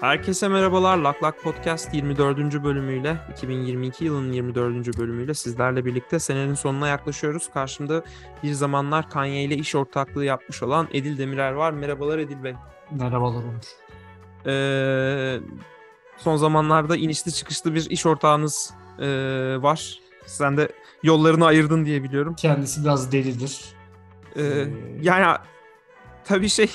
Herkese 0.00 0.48
merhabalar. 0.48 0.98
Lak 0.98 1.22
Lak 1.22 1.42
Podcast 1.42 1.94
24. 1.94 2.64
bölümüyle 2.64 3.16
2022 3.32 4.04
yılının 4.04 4.32
24. 4.32 4.98
bölümüyle 4.98 5.34
sizlerle 5.34 5.84
birlikte 5.84 6.18
senenin 6.18 6.54
sonuna 6.54 6.88
yaklaşıyoruz. 6.88 7.50
Karşımda 7.54 8.02
bir 8.42 8.52
zamanlar 8.52 9.10
Kanye 9.10 9.44
ile 9.44 9.54
iş 9.54 9.74
ortaklığı 9.74 10.24
yapmış 10.24 10.62
olan 10.62 10.88
Edil 10.92 11.18
Demirer 11.18 11.52
var. 11.52 11.72
Merhabalar 11.72 12.18
Edil 12.18 12.44
Bey. 12.44 12.54
Merhabalar 12.90 13.42
Umut. 13.42 13.66
Ee, 14.46 15.40
son 16.16 16.36
zamanlarda 16.36 16.96
inişli 16.96 17.32
çıkışlı 17.32 17.74
bir 17.74 17.90
iş 17.90 18.06
ortağınız 18.06 18.74
e, 18.98 19.06
var. 19.62 19.98
Sen 20.26 20.56
de 20.56 20.68
yollarını 21.02 21.46
ayırdın 21.46 21.84
diye 21.84 22.02
biliyorum. 22.02 22.34
Kendisi 22.34 22.82
biraz 22.84 23.12
delidir. 23.12 23.64
Ee, 24.36 24.66
yani 25.02 25.36
tabii 26.24 26.48
şey 26.48 26.70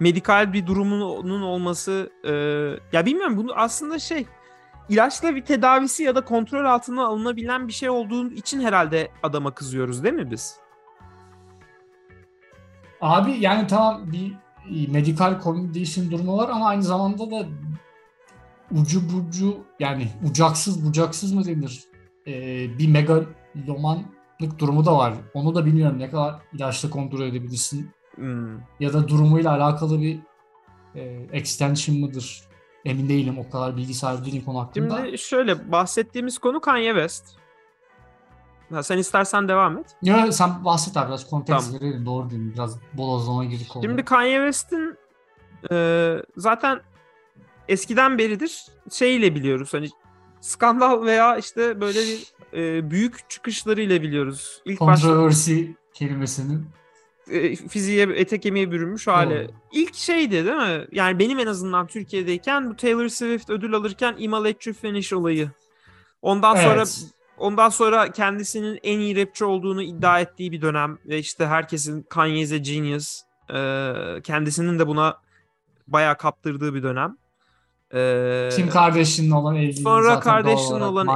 medikal 0.00 0.52
bir 0.52 0.66
durumunun 0.66 1.42
olması 1.42 2.10
e, 2.24 2.32
ya 2.92 3.06
bilmiyorum 3.06 3.36
bunu 3.36 3.52
aslında 3.54 3.98
şey 3.98 4.26
ilaçla 4.88 5.36
bir 5.36 5.44
tedavisi 5.44 6.02
ya 6.02 6.14
da 6.14 6.24
kontrol 6.24 6.64
altına 6.64 7.06
alınabilen 7.06 7.68
bir 7.68 7.72
şey 7.72 7.90
olduğu 7.90 8.30
için 8.30 8.60
herhalde 8.60 9.08
adama 9.22 9.54
kızıyoruz 9.54 10.04
değil 10.04 10.14
mi 10.14 10.30
biz? 10.30 10.56
Abi 13.00 13.36
yani 13.40 13.66
tamam 13.66 14.12
bir 14.12 14.32
medical 14.88 15.42
condition 15.42 16.10
durumu 16.10 16.36
var 16.38 16.48
ama 16.48 16.66
aynı 16.66 16.82
zamanda 16.82 17.30
da 17.30 17.46
ucu 18.70 19.00
bucu 19.12 19.56
yani 19.80 20.08
ucaksız 20.30 20.86
bucaksız 20.86 21.32
mı 21.32 21.44
denir? 21.44 21.84
Ee, 22.26 22.78
bir 22.78 22.88
megalomanlık 22.88 24.58
durumu 24.58 24.86
da 24.86 24.98
var. 24.98 25.14
Onu 25.34 25.54
da 25.54 25.66
bilmiyorum 25.66 25.98
ne 25.98 26.10
kadar 26.10 26.34
ilaçla 26.52 26.90
kontrol 26.90 27.22
edebilirsin. 27.22 27.90
Hmm. 28.18 28.58
Ya 28.80 28.92
da 28.92 29.08
durumuyla 29.08 29.50
alakalı 29.52 30.00
bir 30.00 30.18
e, 30.94 31.26
extension 31.32 31.96
mıdır? 31.98 32.42
Emin 32.84 33.08
değilim. 33.08 33.38
O 33.38 33.50
kadar 33.50 33.76
bilgi 33.76 33.94
sahibi 33.94 34.26
değilim 34.26 34.42
konu 34.44 34.60
hakkında. 34.60 35.04
Şimdi 35.04 35.18
şöyle 35.18 35.72
bahsettiğimiz 35.72 36.38
konu 36.38 36.60
Kanye 36.60 36.90
West. 36.90 37.38
Ha, 38.70 38.82
sen 38.82 38.98
istersen 38.98 39.48
devam 39.48 39.78
et. 39.78 39.96
Ya 40.02 40.32
sen 40.32 40.64
bahset 40.64 40.96
abi 40.96 41.08
biraz 41.08 41.30
konteks 41.30 41.66
Tamam. 41.66 41.80
verelim. 41.80 42.06
Doğru 42.06 42.30
değil 42.30 42.42
mi? 42.42 42.54
Biraz 42.54 42.78
bolozlama 42.92 43.44
girdik 43.44 43.76
oldu. 43.76 43.86
Şimdi 43.86 44.04
Kanye 44.04 44.36
West'in 44.36 44.98
e, 45.70 46.16
zaten 46.36 46.80
eskiden 47.68 48.18
beridir 48.18 48.66
şeyle 48.92 49.34
biliyoruz 49.34 49.74
hani 49.74 49.88
skandal 50.40 51.02
veya 51.02 51.36
işte 51.36 51.80
böyle 51.80 51.98
bir 51.98 52.32
e, 52.52 52.90
büyük 52.90 53.30
çıkışlarıyla 53.30 54.02
biliyoruz. 54.02 54.62
İlk 54.64 54.80
başta 54.80 55.08
Kontroversi 55.08 55.76
kelimesinin 55.94 56.66
e, 57.30 57.56
fiziğe, 57.56 58.08
ete 58.14 58.40
kemiğe 58.40 58.70
bürünmüş 58.70 59.06
hali. 59.06 59.30
Doğru. 59.30 59.46
İlk 59.72 59.94
şeydi 59.94 60.44
değil 60.44 60.56
mi? 60.56 60.86
Yani 60.92 61.18
benim 61.18 61.38
en 61.38 61.46
azından 61.46 61.86
Türkiye'deyken 61.86 62.70
bu 62.70 62.76
Taylor 62.76 63.08
Swift 63.08 63.50
ödül 63.50 63.74
alırken 63.74 64.14
Ima 64.18 64.42
Let 64.42 64.66
You 64.66 64.74
Finish 64.76 65.12
olayı. 65.12 65.50
Ondan 66.22 66.54
sonra 66.56 66.74
Evet. 66.74 67.04
ondan 67.38 67.68
sonra 67.68 68.12
kendisinin 68.12 68.80
en 68.82 68.98
iyi 68.98 69.16
rapçi 69.16 69.44
olduğunu 69.44 69.82
iddia 69.82 70.20
ettiği 70.20 70.52
bir 70.52 70.62
dönem 70.62 70.98
ve 71.06 71.18
işte 71.18 71.46
herkesin 71.46 72.02
Kanye's 72.02 72.52
a 72.52 72.56
genius 72.56 73.20
e, 73.54 73.92
kendisinin 74.22 74.78
de 74.78 74.86
buna 74.86 75.16
bayağı 75.86 76.16
kaptırdığı 76.16 76.74
bir 76.74 76.82
dönem. 76.82 77.16
E, 77.94 78.48
Kim 78.56 78.68
kardeşinin 78.68 79.30
olan 79.30 79.56
evliliği 79.56 79.82
Sonra 79.82 80.20
kardeşinin 80.20 80.80
olan 80.80 81.06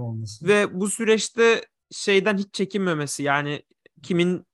olması. 0.00 0.48
ve 0.48 0.80
bu 0.80 0.88
süreçte 0.88 1.64
şeyden 1.90 2.36
hiç 2.38 2.54
çekinmemesi 2.54 3.22
yani 3.22 3.62
kimin 4.02 4.46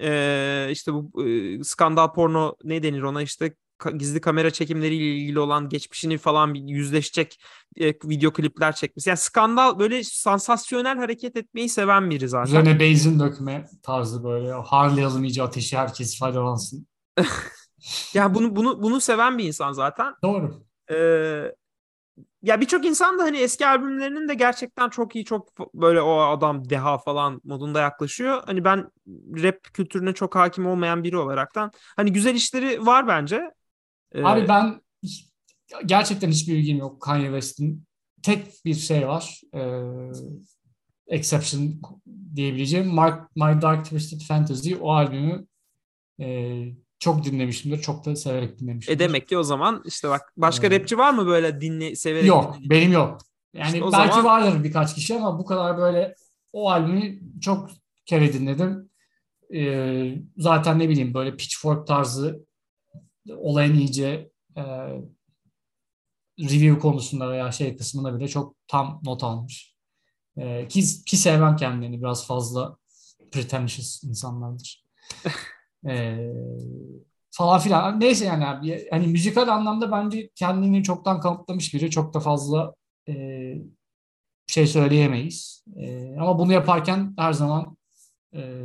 eee, 0.00 0.68
işte 0.72 0.92
bu 0.92 1.24
eee, 1.26 1.64
skandal 1.64 2.12
porno 2.12 2.56
ne 2.64 2.82
denir 2.82 3.02
ona 3.02 3.22
işte 3.22 3.54
gizli 3.96 4.20
kamera 4.20 4.50
çekimleriyle 4.50 5.04
ilgili 5.04 5.38
olan 5.38 5.68
geçmişini 5.68 6.18
falan 6.18 6.54
bir 6.54 6.60
yüzleşecek 6.60 7.40
e, 7.76 7.88
video 7.88 8.32
klipler 8.32 8.74
çekmesi. 8.74 9.08
Yani 9.08 9.16
skandal 9.16 9.78
böyle 9.78 10.04
sansasyonel 10.04 10.98
hareket 10.98 11.36
etmeyi 11.36 11.68
seven 11.68 12.10
biri 12.10 12.28
zaten. 12.28 12.50
Üzerine 12.50 12.80
benzin 12.80 13.20
dökme 13.20 13.66
tarzı 13.82 14.24
böyle 14.24 14.52
harlayalım 14.52 15.24
iyice 15.24 15.42
ateşi 15.42 15.78
herkes 15.78 16.18
faydalansın. 16.18 16.86
Yani 18.14 18.34
bunu 18.34 18.56
bunu 18.56 18.82
bunu 18.82 19.00
seven 19.00 19.38
bir 19.38 19.44
insan 19.44 19.72
zaten. 19.72 20.14
Doğru. 20.22 20.62
Ee, 20.90 21.52
ya 22.42 22.60
birçok 22.60 22.84
insan 22.84 23.18
da 23.18 23.22
hani 23.22 23.36
eski 23.36 23.66
albümlerinin 23.66 24.28
de 24.28 24.34
gerçekten 24.34 24.88
çok 24.88 25.16
iyi 25.16 25.24
çok 25.24 25.74
böyle 25.74 26.00
o 26.00 26.20
adam 26.20 26.70
deha 26.70 26.98
falan 26.98 27.40
modunda 27.44 27.80
yaklaşıyor. 27.80 28.42
Hani 28.46 28.64
ben 28.64 28.90
rap 29.42 29.74
kültürüne 29.74 30.12
çok 30.12 30.36
hakim 30.36 30.66
olmayan 30.66 31.04
biri 31.04 31.18
olaraktan 31.18 31.72
hani 31.96 32.12
güzel 32.12 32.34
işleri 32.34 32.86
var 32.86 33.08
bence. 33.08 33.50
Ee, 34.12 34.22
Abi 34.22 34.48
ben 34.48 34.80
gerçekten 35.86 36.30
hiçbir 36.30 36.54
bilgim 36.54 36.78
yok 36.78 37.02
Kanye 37.02 37.26
West'in. 37.26 37.86
Tek 38.22 38.64
bir 38.64 38.74
şey 38.74 39.08
var. 39.08 39.40
E, 39.54 39.60
exception 41.06 41.80
diyebileceğim. 42.34 42.94
Mark, 42.94 43.36
My 43.36 43.62
Dark 43.62 43.84
Twisted 43.84 44.20
Fantasy 44.20 44.74
o 44.80 44.92
albümü 44.92 45.46
e, 46.20 46.26
çok 46.98 47.24
dinlemişimdir. 47.24 47.80
Çok 47.82 48.04
da 48.04 48.16
severek 48.16 48.58
dinlemişimdir. 48.58 48.96
e 48.96 48.98
demek 48.98 49.28
ki 49.28 49.38
o 49.38 49.42
zaman 49.42 49.82
işte 49.86 50.08
bak 50.08 50.32
başka 50.36 50.66
Evet. 50.66 50.80
rapçi 50.80 50.98
var 50.98 51.12
mı 51.14 51.26
böyle 51.26 51.60
dinle 51.60 51.96
severek 51.96 52.26
Yok, 52.26 52.44
dinlediğin? 52.54 52.70
benim 52.70 52.92
yok. 52.92 53.18
Yani 53.54 53.66
İşte 53.66 53.80
belki 53.80 53.90
zaman- 54.14 54.24
vardır 54.24 54.64
birkaç 54.64 54.94
kişi 54.94 55.14
ama 55.14 55.38
bu 55.38 55.44
kadar 55.44 55.78
böyle 55.78 56.14
o 56.52 56.70
albümü 56.70 57.20
çok 57.40 57.70
kere 58.06 58.32
dinledim. 58.32 58.90
Ee, 59.54 60.18
zaten 60.36 60.78
ne 60.78 60.88
bileyim 60.88 61.14
böyle 61.14 61.36
Pitchfork 61.36 61.86
tarzı 61.86 62.46
olayın 63.36 63.74
iyice 63.74 64.30
e, 64.56 64.62
review 66.40 66.78
konusunda 66.78 67.30
veya 67.30 67.52
şey 67.52 67.76
kısmında 67.76 68.18
bile 68.18 68.28
çok 68.28 68.54
tam 68.68 69.00
not 69.04 69.24
almış. 69.24 69.74
Ee, 70.38 70.68
ki, 70.68 70.82
ki 71.06 71.16
sevmem 71.16 71.56
kendilerini 71.56 72.00
biraz 72.00 72.26
fazla 72.26 72.76
pretentious 73.32 74.04
insanlardır. 74.04 74.84
Ee, 75.88 76.32
falan 77.30 77.58
filan. 77.60 78.00
Neyse 78.00 78.24
yani 78.24 78.46
abi. 78.46 78.86
Hani 78.90 79.06
müzikal 79.06 79.48
anlamda 79.48 79.92
bence 79.92 80.30
kendini 80.34 80.82
çoktan 80.82 81.20
kanıtlamış 81.20 81.74
biri. 81.74 81.90
Çok 81.90 82.14
da 82.14 82.20
fazla 82.20 82.74
e, 83.08 83.14
şey 84.46 84.66
söyleyemeyiz. 84.66 85.64
E, 85.76 86.14
ama 86.20 86.38
bunu 86.38 86.52
yaparken 86.52 87.14
her 87.18 87.32
zaman 87.32 87.76
e, 88.34 88.62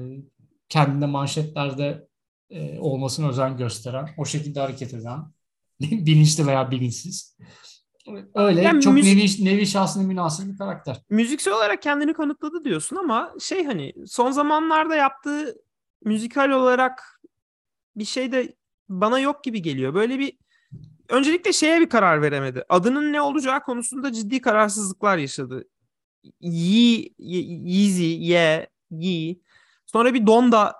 kendine 0.70 1.06
manşetlerde 1.06 2.08
e, 2.50 2.80
olmasına 2.80 3.30
özen 3.30 3.58
gösteren, 3.58 4.10
o 4.18 4.26
şekilde 4.26 4.60
hareket 4.60 4.94
eden, 4.94 5.20
bilinçli 5.81 6.48
veya 6.48 6.72
bilinçsiz. 6.72 7.38
Öyle 8.36 8.62
Yani 8.62 8.81
çok 8.81 8.94
müzik- 8.94 9.42
nevi, 9.44 9.56
nevi 9.56 9.68
şahsına 9.68 10.04
münasır 10.04 10.48
bir 10.48 10.58
karakter. 10.58 11.02
müziksel 11.10 11.54
olarak 11.54 11.81
kendini 11.81 12.14
kanıtladı 12.14 12.64
diyorsun 12.64 12.96
ama 12.96 13.34
şey 13.40 13.66
hani 13.66 13.94
son 14.08 14.31
zamanlarda 14.31 14.96
yaptığı 14.96 15.56
müzikal 16.06 16.50
olarak 16.50 17.22
bir 17.95 18.06
şey 18.06 18.31
de 18.31 18.56
bana 18.89 19.19
yok 19.19 19.44
gibi 19.44 19.62
geliyor. 19.62 19.94
Böyle 19.94 20.19
bir 20.19 20.38
öncelikle 21.09 21.53
şeye 21.53 21.79
bir 21.81 21.89
karar 21.89 22.22
veremedi. 22.22 22.63
Adının 22.69 23.13
ne 23.13 23.22
olacağı 23.22 23.63
konusunda 23.63 24.13
ciddi 24.13 24.41
kararsızlıklar 24.41 25.17
yaşadı. 25.17 25.63
Yi, 26.41 27.13
Ye- 27.19 27.59
Yeezy, 27.73 28.03
Ye, 28.31 28.69
Yi. 28.91 29.41
Sonra 29.85 30.13
bir 30.13 30.28
Donda 30.28 30.75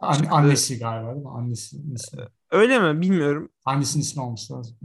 An- 0.00 0.12
Çıktı. 0.12 0.28
annesi 0.30 0.78
galiba 0.78 1.12
değil 1.14 1.24
mi? 1.24 1.30
Annesinin 1.30 1.94
ismi. 1.94 2.22
öyle 2.50 2.78
mi 2.92 3.00
bilmiyorum. 3.00 3.50
Annesinin 3.64 4.02
ismi 4.02 4.22
olması 4.22 4.52
lazım. 4.54 4.76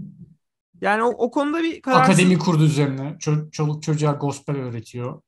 Yani 0.81 1.03
o, 1.03 1.07
o 1.09 1.31
konuda 1.31 1.63
bir 1.63 1.81
kararsız... 1.81 2.09
Akademi 2.09 2.38
kurdu 2.39 2.63
üzerine. 2.63 3.01
Ço- 3.19 3.51
çoluk 3.51 3.83
çocuğa 3.83 4.11
gospel 4.11 4.55
öğretiyor. 4.57 5.22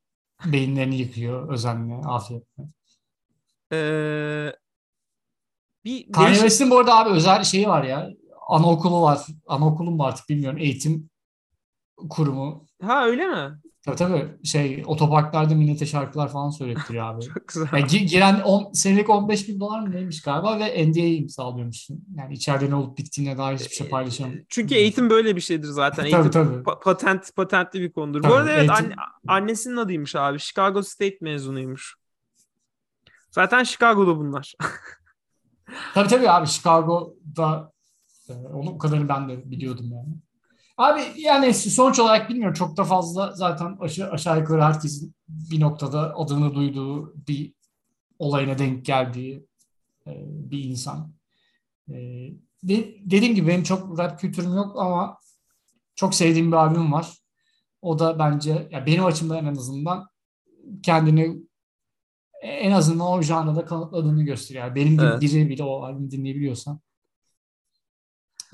Beyinlerini 0.46 0.96
yıkıyor 0.96 1.54
özenle, 1.54 1.94
afiyetle. 1.96 2.64
Ee, 3.74 4.54
bir 5.86 6.12
Kanye 6.12 6.28
değişik- 6.28 6.42
West'in 6.42 6.70
bu 6.72 6.78
arada 6.80 6.96
abi 7.00 7.10
özel 7.10 7.44
şeyi 7.44 7.68
var 7.68 7.84
ya. 7.84 8.10
Anaokulu 8.48 9.02
var. 9.02 9.20
Anaokulu 9.48 9.92
mu 9.92 10.04
artık 10.04 10.30
bilmiyorum. 10.30 10.60
Eğitim 10.60 11.10
kurumu. 12.10 12.66
Ha 12.82 13.06
öyle 13.06 13.28
mi? 13.28 13.60
Tabii 13.86 13.96
tabii 13.96 14.46
şey 14.46 14.84
otoparklarda 14.86 15.56
millete 15.56 15.86
şarkılar 15.86 16.32
falan 16.32 16.50
söylettiriyor 16.50 17.06
abi. 17.06 17.22
Çok 17.34 17.48
güzel. 17.48 17.68
Yani 17.74 17.84
gi- 17.84 18.06
giren 18.06 18.40
on, 18.42 18.72
senelik 18.74 19.10
15 19.10 19.50
bin 19.50 19.60
dolar 19.60 19.80
mı 19.80 19.92
neymiş 19.92 20.22
galiba 20.22 20.60
ve 20.60 20.88
NDA 20.92 21.00
imzalıyormuşsun. 21.00 22.06
Yani 22.18 22.34
içeride 22.34 22.70
ne 22.70 22.76
olup 22.76 22.98
bittiğine 22.98 23.38
dair 23.38 23.58
hiçbir 23.58 23.76
şey 23.76 23.90
paylaşamam. 23.90 24.34
Çünkü 24.50 24.76
eğitim 24.76 25.10
böyle 25.10 25.36
bir 25.36 25.42
şeydir 25.42 25.68
zaten. 25.68 25.96
Tabii 26.12 26.16
Eğitim 26.16 26.32
tabii. 26.32 26.56
pa- 26.56 26.84
patent 26.84 27.36
patentli 27.36 27.82
bir 27.82 27.92
konudur. 27.92 28.22
Tabii, 28.22 28.32
Bu 28.32 28.36
arada 28.36 28.52
evet 28.52 28.70
eğitim- 28.70 28.76
anne- 28.86 28.96
annesinin 29.28 29.78
adıymış 29.78 30.16
abi. 30.16 30.40
Chicago 30.40 30.82
State 30.84 31.18
mezunuymuş. 31.22 31.96
Zaten 33.36 33.64
Chicago'da 33.64 34.18
bunlar. 34.18 34.54
Tabii 35.94 36.08
tabii 36.08 36.30
abi 36.30 36.48
Chicago'da 36.48 37.72
e, 38.30 38.34
onun 38.34 38.68
o 38.68 38.78
kadarını 38.78 39.10
ben 39.10 39.30
de 39.30 39.52
biliyordum 39.52 39.92
yani. 39.92 40.16
Abi 40.78 41.02
yani 41.22 41.54
sonuç 41.54 42.00
olarak 42.00 42.30
bilmiyorum 42.30 42.54
çok 42.54 42.78
da 42.78 42.84
fazla 42.84 43.32
zaten 43.32 43.78
aşağı, 43.80 44.12
aşağı 44.12 44.40
yukarı 44.40 44.64
herkesin 44.64 45.16
bir 45.28 45.60
noktada 45.60 46.16
adını 46.16 46.56
duyduğu 46.56 47.14
bir 47.28 47.54
olayına 48.20 48.58
denk 48.58 48.86
geldiği 48.86 49.48
e, 50.08 50.12
bir 50.26 50.64
insan. 50.64 51.14
E, 51.90 51.94
de, 52.64 52.96
dediğim 53.06 53.36
gibi 53.36 53.48
benim 53.48 53.64
çok 53.64 54.00
rap 54.00 54.20
kültürüm 54.20 54.56
yok 54.56 54.80
ama 54.80 55.18
çok 55.96 56.16
sevdiğim 56.16 56.52
bir 56.52 56.58
albüm 56.58 56.92
var. 56.92 57.18
O 57.82 58.00
da 58.00 58.20
bence 58.20 58.68
ya 58.72 58.86
benim 58.86 59.06
açımdan 59.06 59.46
en 59.46 59.56
azından 59.56 60.08
kendini 60.84 61.44
en 62.44 62.72
azından 62.72 63.08
o 63.08 63.22
janrada 63.22 63.66
kanıtladığını 63.66 64.24
gösteriyor. 64.24 64.66
Yani 64.66 64.76
benim 64.76 64.94
gibi 64.94 65.06
evet. 65.06 65.22
biri 65.22 65.50
bile 65.50 65.64
o 65.64 65.84
albümü 65.84 66.12
dinleyebiliyorsan. 66.12 66.80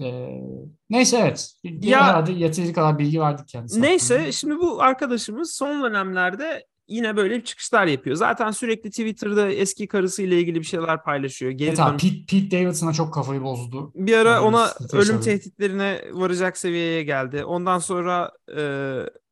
Ee, 0.02 0.42
neyse 0.90 1.18
evet. 1.18 1.54
Ya, 1.64 2.08
herhalde 2.08 2.32
yeteri 2.32 2.74
kadar 2.74 3.00
bilgi 3.00 3.22
verdik 3.22 3.48
kendisine. 3.48 3.88
Neyse 3.88 4.14
hakkında. 4.14 4.32
şimdi 4.32 4.58
bu 4.58 4.82
arkadaşımız 4.82 5.52
son 5.52 5.84
dönemlerde 5.84 6.66
yine 6.88 7.18
böyle 7.18 7.36
bir 7.36 7.44
çıkışlar 7.44 7.86
yapıyor. 7.88 8.16
Zaten 8.16 8.52
sürekli 8.52 8.90
Twitter'da 8.90 9.50
eski 9.52 9.88
karısıyla 9.88 10.38
ilgili 10.38 10.60
bir 10.60 10.66
şeyler 10.66 11.04
paylaşıyor. 11.04 11.52
Geri 11.52 11.70
evet, 11.70 11.78
dön- 11.78 11.98
Pete, 11.98 12.26
Pete 12.28 12.52
Davidson'a 12.52 12.94
çok 12.94 13.14
kafayı 13.14 13.42
bozdu. 13.42 13.92
Bir 13.96 14.18
ara 14.18 14.30
yani 14.30 14.40
ona 14.40 14.74
ölüm 14.94 15.22
tehditlerine 15.22 16.02
varacak 16.12 16.58
seviyeye 16.58 17.04
geldi. 17.04 17.44
Ondan 17.44 17.80
sonra 17.80 18.32
e, 18.58 18.62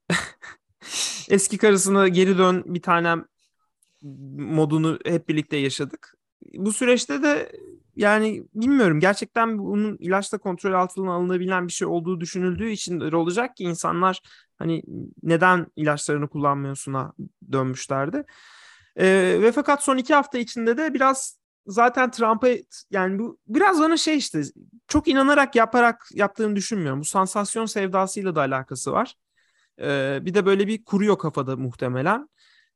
eski 1.30 1.58
karısına 1.58 2.08
geri 2.08 2.38
dön 2.38 2.64
bir 2.66 2.82
tanem 2.82 3.26
modunu 4.02 5.00
hep 5.06 5.30
birlikte 5.30 5.58
yaşadık. 5.58 6.18
Bu 6.54 6.74
süreçte 6.74 7.24
de 7.24 7.52
yani 7.96 8.44
bilmiyorum 8.56 9.00
gerçekten 9.00 9.60
bunun 9.60 9.98
ilaçla 10.00 10.38
kontrol 10.38 10.74
altına 10.74 11.14
alınabilen 11.14 11.68
bir 11.68 11.74
şey 11.74 11.88
olduğu 11.88 12.22
düşünüldüğü 12.22 12.70
için 12.70 13.00
olacak 13.00 13.56
ki 13.58 13.64
insanlar 13.64 14.22
hani 14.58 14.84
neden 15.24 15.68
ilaçlarını 15.76 16.28
kullanmıyorsun'a 16.28 17.14
dönmüşlerdi. 17.52 18.24
Ee, 18.96 19.38
ve 19.42 19.52
fakat 19.52 19.84
son 19.84 19.98
iki 19.98 20.14
hafta 20.14 20.38
içinde 20.38 20.78
de 20.78 20.94
biraz 20.94 21.40
zaten 21.68 22.12
Trump'a 22.12 22.48
yani 22.92 23.20
bu 23.20 23.40
biraz 23.48 23.80
bana 23.80 23.98
şey 23.98 24.18
işte 24.18 24.42
çok 24.88 25.08
inanarak 25.08 25.56
yaparak 25.56 26.08
yaptığını 26.14 26.56
düşünmüyorum. 26.56 27.00
Bu 27.00 27.06
sansasyon 27.06 27.66
sevdasıyla 27.66 28.36
da 28.36 28.42
alakası 28.42 28.92
var. 28.92 29.16
Ee, 29.82 30.20
bir 30.22 30.34
de 30.34 30.46
böyle 30.46 30.68
bir 30.68 30.86
kuruyor 30.86 31.18
kafada 31.18 31.58
muhtemelen. 31.58 32.30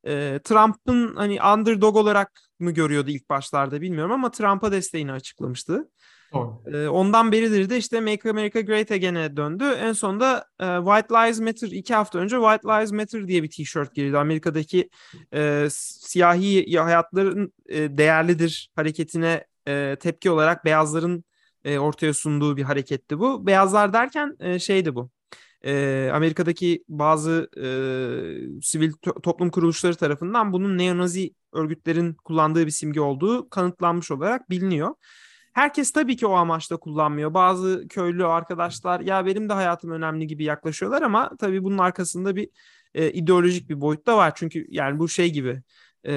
Ee, 0.06 0.40
Trump'ın 0.44 1.16
hani 1.16 1.42
underdog 1.42 1.96
olarak 1.96 2.40
mı 2.58 2.70
görüyordu 2.70 3.10
ilk 3.10 3.28
başlarda 3.28 3.80
bilmiyorum 3.80 4.12
ama 4.12 4.30
Trump'a 4.30 4.72
desteğini 4.72 5.12
açıklamıştı. 5.12 5.88
Doğru. 6.32 6.62
Ee, 6.66 6.88
ondan 6.88 7.32
beridir 7.32 7.70
de 7.70 7.76
işte 7.76 8.00
Make 8.00 8.30
America 8.30 8.60
Great 8.60 8.90
Again'e 8.90 9.36
döndü. 9.36 9.64
En 9.64 9.92
sonunda 9.92 10.44
e, 10.60 10.66
White 10.76 11.14
Lives 11.14 11.40
Matter 11.40 11.68
iki 11.68 11.94
hafta 11.94 12.18
önce 12.18 12.36
White 12.36 12.68
Lives 12.68 12.92
Matter 12.92 13.28
diye 13.28 13.42
bir 13.42 13.50
tişört 13.50 13.94
girdi. 13.94 14.18
Amerika'daki 14.18 14.90
e, 15.34 15.66
siyahi 15.70 16.76
hayatların 16.76 17.52
e, 17.68 17.98
değerlidir 17.98 18.70
hareketine 18.76 19.44
e, 19.68 19.96
tepki 20.00 20.30
olarak 20.30 20.64
beyazların 20.64 21.24
e, 21.64 21.78
ortaya 21.78 22.14
sunduğu 22.14 22.56
bir 22.56 22.62
hareketti 22.62 23.18
bu. 23.18 23.46
Beyazlar 23.46 23.92
derken 23.92 24.36
e, 24.40 24.58
şeydi 24.58 24.94
bu 24.94 25.10
e, 25.64 26.10
Amerika'daki 26.12 26.84
bazı 26.88 27.50
e, 27.56 27.66
sivil 28.62 28.92
to- 28.92 29.22
toplum 29.22 29.50
kuruluşları 29.50 29.94
tarafından 29.94 30.52
bunun 30.52 30.78
neonazi 30.78 31.34
örgütlerin 31.52 32.14
kullandığı 32.14 32.66
bir 32.66 32.70
simge 32.70 33.00
olduğu 33.00 33.48
kanıtlanmış 33.48 34.10
olarak 34.10 34.50
biliniyor. 34.50 34.94
Herkes 35.52 35.92
tabii 35.92 36.16
ki 36.16 36.26
o 36.26 36.32
amaçla 36.32 36.76
kullanmıyor. 36.76 37.34
Bazı 37.34 37.88
köylü 37.88 38.26
arkadaşlar 38.26 39.00
ya 39.00 39.26
benim 39.26 39.48
de 39.48 39.52
hayatım 39.52 39.90
önemli 39.90 40.26
gibi 40.26 40.44
yaklaşıyorlar 40.44 41.02
ama 41.02 41.30
tabii 41.38 41.64
bunun 41.64 41.78
arkasında 41.78 42.36
bir 42.36 42.48
e, 42.94 43.12
ideolojik 43.12 43.70
bir 43.70 43.80
boyut 43.80 44.06
da 44.06 44.16
var. 44.16 44.32
Çünkü 44.34 44.66
yani 44.68 44.98
bu 44.98 45.08
şey 45.08 45.32
gibi 45.32 45.62
e, 46.06 46.12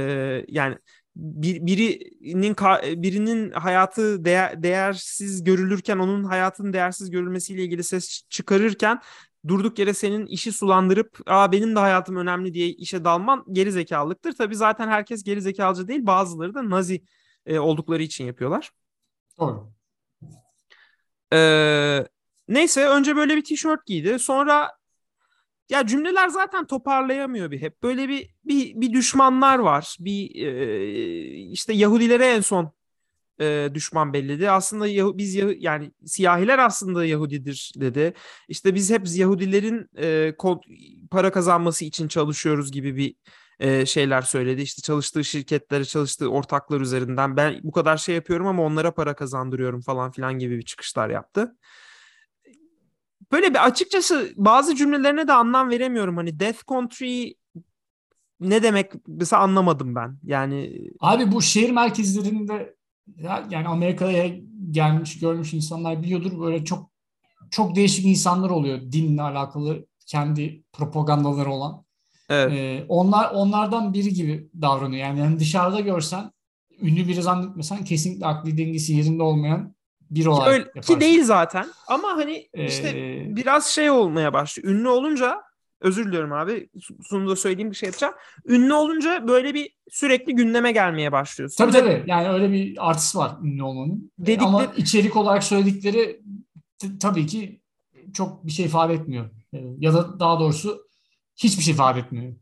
yani 0.47 0.77
bir, 1.15 1.65
birinin 1.65 3.03
birinin 3.03 3.51
hayatı 3.51 4.25
değer, 4.25 4.63
değersiz 4.63 5.43
görülürken 5.43 5.97
onun 5.97 6.23
hayatının 6.23 6.73
değersiz 6.73 7.09
görülmesiyle 7.09 7.63
ilgili 7.63 7.83
ses 7.83 8.21
çıkarırken 8.29 9.01
durduk 9.47 9.79
yere 9.79 9.93
senin 9.93 10.25
işi 10.25 10.51
sulandırıp 10.51 11.19
Aa, 11.25 11.51
benim 11.51 11.75
de 11.75 11.79
hayatım 11.79 12.15
önemli 12.15 12.53
diye 12.53 12.67
işe 12.67 13.03
dalman 13.03 13.45
geri 13.51 13.71
zekalılıktır. 13.71 14.31
Tabii 14.31 14.55
zaten 14.55 14.87
herkes 14.87 15.23
geri 15.23 15.41
zekalıcı 15.41 15.87
değil 15.87 16.05
bazıları 16.05 16.53
da 16.53 16.69
nazi 16.69 17.03
e, 17.45 17.59
oldukları 17.59 18.03
için 18.03 18.25
yapıyorlar. 18.25 18.71
Doğru. 19.39 19.71
Ee, 21.33 22.05
neyse 22.47 22.87
önce 22.87 23.15
böyle 23.15 23.35
bir 23.35 23.43
tişört 23.43 23.85
giydi. 23.85 24.19
Sonra 24.19 24.71
ya 25.69 25.87
cümleler 25.87 26.27
zaten 26.27 26.67
toparlayamıyor 26.67 27.51
bir 27.51 27.61
hep. 27.61 27.83
Böyle 27.83 28.09
bir 28.09 28.29
bir, 28.45 28.81
bir 28.81 28.93
düşmanlar 28.93 29.59
var. 29.59 29.97
Bir 29.99 30.45
e, 30.45 30.87
işte 31.35 31.73
Yahudilere 31.73 32.25
en 32.25 32.41
son 32.41 32.71
e, 33.41 33.69
düşman 33.73 34.13
belledi. 34.13 34.49
Aslında 34.49 34.87
Yahu, 34.87 35.17
biz 35.17 35.35
Yahu, 35.35 35.53
yani 35.57 35.91
siyahiler 36.05 36.59
aslında 36.59 37.05
Yahudidir 37.05 37.73
dedi. 37.75 38.13
İşte 38.47 38.75
biz 38.75 38.91
hep 38.91 39.01
Yahudilerin 39.15 39.89
e, 39.97 40.35
kod, 40.37 40.63
para 41.11 41.31
kazanması 41.31 41.85
için 41.85 42.07
çalışıyoruz 42.07 42.71
gibi 42.71 42.95
bir 42.97 43.15
e, 43.59 43.85
şeyler 43.85 44.21
söyledi. 44.21 44.61
İşte 44.61 44.81
çalıştığı 44.81 45.23
şirketlere, 45.23 45.85
çalıştığı 45.85 46.29
ortaklar 46.29 46.81
üzerinden 46.81 47.37
ben 47.37 47.59
bu 47.63 47.71
kadar 47.71 47.97
şey 47.97 48.15
yapıyorum 48.15 48.47
ama 48.47 48.63
onlara 48.63 48.93
para 48.93 49.15
kazandırıyorum 49.15 49.81
falan 49.81 50.11
filan 50.11 50.39
gibi 50.39 50.57
bir 50.57 50.65
çıkışlar 50.65 51.09
yaptı. 51.09 51.55
Böyle 53.31 53.49
bir 53.49 53.65
açıkçası 53.65 54.33
bazı 54.35 54.75
cümlelerine 54.75 55.27
de 55.27 55.33
anlam 55.33 55.69
veremiyorum. 55.69 56.17
Hani 56.17 56.39
Death 56.39 56.67
Country 56.67 57.33
ne 58.39 58.63
demek 58.63 58.91
mesela 59.07 59.41
anlamadım 59.41 59.95
ben. 59.95 60.17
Yani 60.23 60.81
Abi 60.99 61.31
bu 61.31 61.41
şehir 61.41 61.71
merkezlerinde 61.71 62.75
yani 63.49 63.67
Amerika'ya 63.67 64.31
gelmiş 64.71 65.19
görmüş 65.19 65.53
insanlar 65.53 66.03
biliyordur 66.03 66.41
böyle 66.41 66.65
çok 66.65 66.91
çok 67.51 67.75
değişik 67.75 68.05
insanlar 68.05 68.49
oluyor 68.49 68.79
dinle 68.91 69.21
alakalı 69.21 69.85
kendi 70.07 70.63
propagandaları 70.73 71.49
olan. 71.49 71.85
Evet. 72.29 72.53
Ee, 72.53 72.85
onlar 72.87 73.31
onlardan 73.31 73.93
biri 73.93 74.13
gibi 74.13 74.49
davranıyor. 74.61 75.07
Yani, 75.07 75.19
yani 75.19 75.39
dışarıda 75.39 75.79
görsen 75.79 76.31
ünlü 76.81 77.07
biri 77.07 77.21
zannetmesen 77.21 77.83
kesinlikle 77.83 78.25
akli 78.25 78.57
dengesi 78.57 78.93
yerinde 78.93 79.23
olmayan 79.23 79.75
bir 80.01 80.25
olarak 80.25 80.47
Öyle, 80.47 80.65
yaparsın. 80.65 80.93
Ki 80.93 80.99
değil 80.99 81.23
zaten 81.23 81.65
ama 81.87 82.07
hani 82.07 82.49
işte 82.53 82.87
ee... 82.87 83.35
biraz 83.35 83.65
şey 83.65 83.89
olmaya 83.89 84.33
başlıyor. 84.33 84.69
Ünlü 84.69 84.89
olunca 84.89 85.41
özür 85.81 86.05
diliyorum 86.05 86.33
abi 86.33 86.69
sunumda 87.03 87.35
söylediğim 87.35 87.71
bir 87.71 87.75
şey 87.75 87.87
yapacağım. 87.87 88.13
Ünlü 88.45 88.73
olunca 88.73 89.27
böyle 89.27 89.53
bir 89.53 89.75
sürekli 89.89 90.35
gündeme 90.35 90.71
gelmeye 90.71 91.11
başlıyorsun. 91.11 91.57
Tabii 91.57 91.71
tabii 91.71 92.03
yani 92.07 92.29
öyle 92.29 92.51
bir 92.51 92.89
artısı 92.89 93.17
var 93.17 93.31
ünlü 93.43 93.63
olmanın. 93.63 94.11
Dedikleri... 94.19 94.45
Ama 94.47 94.65
içerik 94.77 95.15
olarak 95.15 95.43
söyledikleri 95.43 96.21
t- 96.79 96.99
tabii 96.99 97.25
ki 97.25 97.61
çok 98.13 98.45
bir 98.45 98.51
şey 98.51 98.65
ifade 98.65 98.93
etmiyor. 98.93 99.29
Ee, 99.53 99.59
ya 99.77 99.93
da 99.93 100.19
daha 100.19 100.39
doğrusu 100.39 100.87
hiçbir 101.35 101.63
şey 101.63 101.73
ifade 101.73 101.99
etmiyor. 101.99 102.33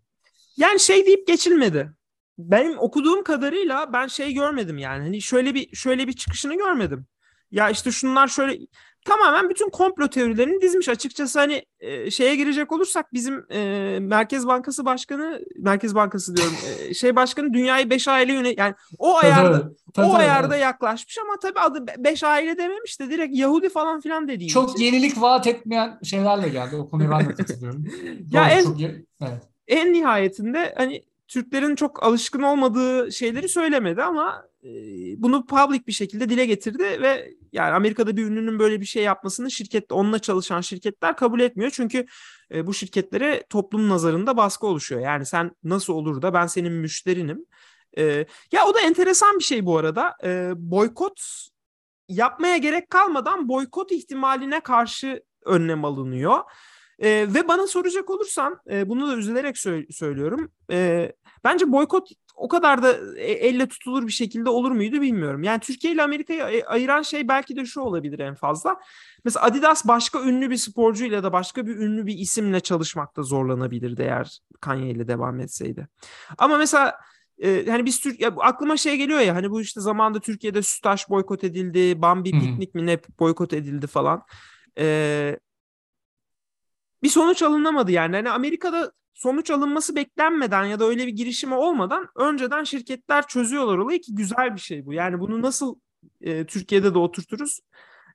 Yani 0.57 0.79
şey 0.79 1.05
deyip 1.05 1.27
geçilmedi. 1.27 1.91
Benim 2.37 2.79
okuduğum 2.79 3.23
kadarıyla 3.23 3.93
ben 3.93 4.07
şey 4.07 4.33
görmedim 4.33 4.77
yani. 4.77 5.03
Hani 5.03 5.21
şöyle 5.21 5.53
bir 5.53 5.75
şöyle 5.75 6.07
bir 6.07 6.13
çıkışını 6.13 6.57
görmedim. 6.57 7.05
Ya 7.53 7.69
işte 7.69 7.91
şunlar 7.91 8.27
şöyle 8.27 8.59
tamamen 9.05 9.49
bütün 9.49 9.69
komplo 9.69 10.07
teorilerini 10.07 10.61
dizmiş. 10.61 10.89
Açıkçası 10.89 11.39
hani 11.39 11.65
e, 11.79 12.11
şeye 12.11 12.35
girecek 12.35 12.71
olursak 12.71 13.13
bizim 13.13 13.45
e, 13.51 13.97
Merkez 14.01 14.47
Bankası 14.47 14.85
Başkanı, 14.85 15.41
Merkez 15.59 15.95
Bankası 15.95 16.37
diyorum, 16.37 16.53
e, 16.79 16.93
şey 16.93 17.15
başkanı 17.15 17.53
dünyayı 17.53 17.89
beş 17.89 18.07
aile 18.07 18.33
yönet 18.33 18.57
yani 18.57 18.73
o 18.97 19.17
ayarda 19.17 19.61
tabii, 19.61 19.73
tabii, 19.93 20.05
o 20.05 20.13
ayarda 20.13 20.55
yaklaşmış 20.55 21.17
ama 21.17 21.39
tabii 21.41 21.59
adı 21.59 21.85
beş 21.97 22.23
aile 22.23 22.57
dememiş 22.57 22.99
de 22.99 23.09
direkt 23.09 23.35
Yahudi 23.37 23.69
falan 23.69 24.01
filan 24.01 24.27
dediği 24.27 24.49
Çok 24.49 24.69
için. 24.69 24.83
yenilik 24.83 25.21
vaat 25.21 25.47
etmeyen 25.47 25.99
şeylerle 26.03 26.49
geldi. 26.49 26.75
O 26.75 26.89
konuyu 26.89 27.11
ben 27.11 27.29
de 27.29 27.33
katılıyorum. 27.33 27.85
ya 28.31 28.43
Doğru, 28.43 28.51
en, 28.51 28.63
çok, 28.63 28.81
evet. 29.21 29.41
en 29.67 29.93
nihayetinde 29.93 30.73
hani 30.77 31.03
Türklerin 31.27 31.75
çok 31.75 32.03
alışkın 32.03 32.41
olmadığı 32.41 33.11
şeyleri 33.11 33.49
söylemedi 33.49 34.03
ama 34.03 34.45
e, 34.63 34.69
bunu 35.17 35.45
public 35.45 35.87
bir 35.87 35.91
şekilde 35.91 36.29
dile 36.29 36.45
getirdi 36.45 36.83
ve 36.83 37.33
yani 37.53 37.71
Amerika'da 37.73 38.17
bir 38.17 38.25
ünlünün 38.25 38.59
böyle 38.59 38.81
bir 38.81 38.85
şey 38.85 39.03
yapmasını 39.03 39.51
şirket 39.51 39.91
onunla 39.91 40.19
çalışan 40.19 40.61
şirketler 40.61 41.15
kabul 41.15 41.39
etmiyor. 41.39 41.71
Çünkü 41.71 42.05
e, 42.53 42.67
bu 42.67 42.73
şirketlere 42.73 43.43
toplum 43.49 43.89
nazarında 43.89 44.37
baskı 44.37 44.67
oluşuyor. 44.67 45.01
Yani 45.01 45.25
sen 45.25 45.51
nasıl 45.63 45.93
olur 45.93 46.21
da 46.21 46.33
ben 46.33 46.47
senin 46.47 46.73
müşterinim. 46.73 47.45
E, 47.97 48.03
ya 48.51 48.65
o 48.67 48.73
da 48.73 48.81
enteresan 48.81 49.39
bir 49.39 49.43
şey 49.43 49.65
bu 49.65 49.77
arada. 49.77 50.17
boykot 50.55 51.21
yapmaya 52.09 52.57
gerek 52.57 52.89
kalmadan 52.89 53.49
boykot 53.49 53.91
ihtimaline 53.91 54.59
karşı 54.59 55.23
önlem 55.45 55.85
alınıyor. 55.85 56.39
E, 56.99 57.09
ve 57.09 57.47
bana 57.47 57.67
soracak 57.67 58.09
olursan 58.09 58.59
e, 58.71 58.89
bunu 58.89 59.07
da 59.07 59.15
üzülerek 59.15 59.55
sö- 59.55 59.93
söylüyorum. 59.93 60.51
E, 60.71 61.11
bence 61.43 61.71
boykot 61.71 62.09
o 62.35 62.47
kadar 62.47 62.83
da 62.83 63.17
e, 63.17 63.31
elle 63.31 63.67
tutulur 63.67 64.07
bir 64.07 64.11
şekilde 64.11 64.49
olur 64.49 64.71
muydu 64.71 65.01
bilmiyorum. 65.01 65.43
Yani 65.43 65.59
Türkiye 65.59 65.93
ile 65.93 66.03
Amerika'yı 66.03 66.65
ayıran 66.65 67.01
şey 67.01 67.27
belki 67.27 67.55
de 67.55 67.65
şu 67.65 67.81
olabilir 67.81 68.19
en 68.19 68.35
fazla. 68.35 68.79
Mesela 69.25 69.45
Adidas 69.45 69.87
başka 69.87 70.21
ünlü 70.21 70.49
bir 70.49 70.57
sporcuyla 70.57 71.23
da 71.23 71.33
başka 71.33 71.67
bir 71.67 71.75
ünlü 71.75 72.05
bir 72.05 72.17
isimle 72.17 72.59
çalışmakta 72.59 73.23
zorlanabilirdi 73.23 74.01
eğer 74.01 74.39
Kanye 74.61 74.91
ile 74.91 75.07
devam 75.07 75.39
etseydi. 75.39 75.87
Ama 76.37 76.57
mesela 76.57 76.99
e, 77.43 77.65
hani 77.69 77.85
biz 77.85 77.99
Türk 77.99 78.21
ya, 78.21 78.33
aklıma 78.37 78.77
şey 78.77 78.97
geliyor 78.97 79.19
ya 79.19 79.35
hani 79.35 79.51
bu 79.51 79.61
işte 79.61 79.81
zamanda 79.81 80.19
Türkiye'de 80.19 80.61
Sütaş 80.61 81.09
boykot 81.09 81.43
edildi, 81.43 82.01
Bambi 82.01 82.31
Hı 82.33 82.37
hı. 82.37 82.41
Piknik 82.41 82.75
mi 82.75 82.85
ne 82.85 82.99
boykot 83.19 83.53
edildi 83.53 83.87
falan. 83.87 84.23
E, 84.79 85.37
bir 87.03 87.09
sonuç 87.09 87.43
alınamadı 87.43 87.91
yani. 87.91 88.15
Hani 88.15 88.29
Amerika'da 88.29 88.91
sonuç 89.13 89.51
alınması 89.51 89.95
beklenmeden 89.95 90.65
ya 90.65 90.79
da 90.79 90.85
öyle 90.85 91.07
bir 91.07 91.11
girişimi 91.11 91.53
olmadan 91.53 92.07
önceden 92.15 92.63
şirketler 92.63 93.27
çözüyorlar 93.27 93.77
olayı 93.77 94.01
ki 94.01 94.15
güzel 94.15 94.55
bir 94.55 94.59
şey 94.59 94.85
bu. 94.85 94.93
Yani 94.93 95.19
bunu 95.19 95.41
nasıl 95.41 95.75
e, 96.21 96.45
Türkiye'de 96.45 96.93
de 96.93 96.97
oturturuz 96.97 97.59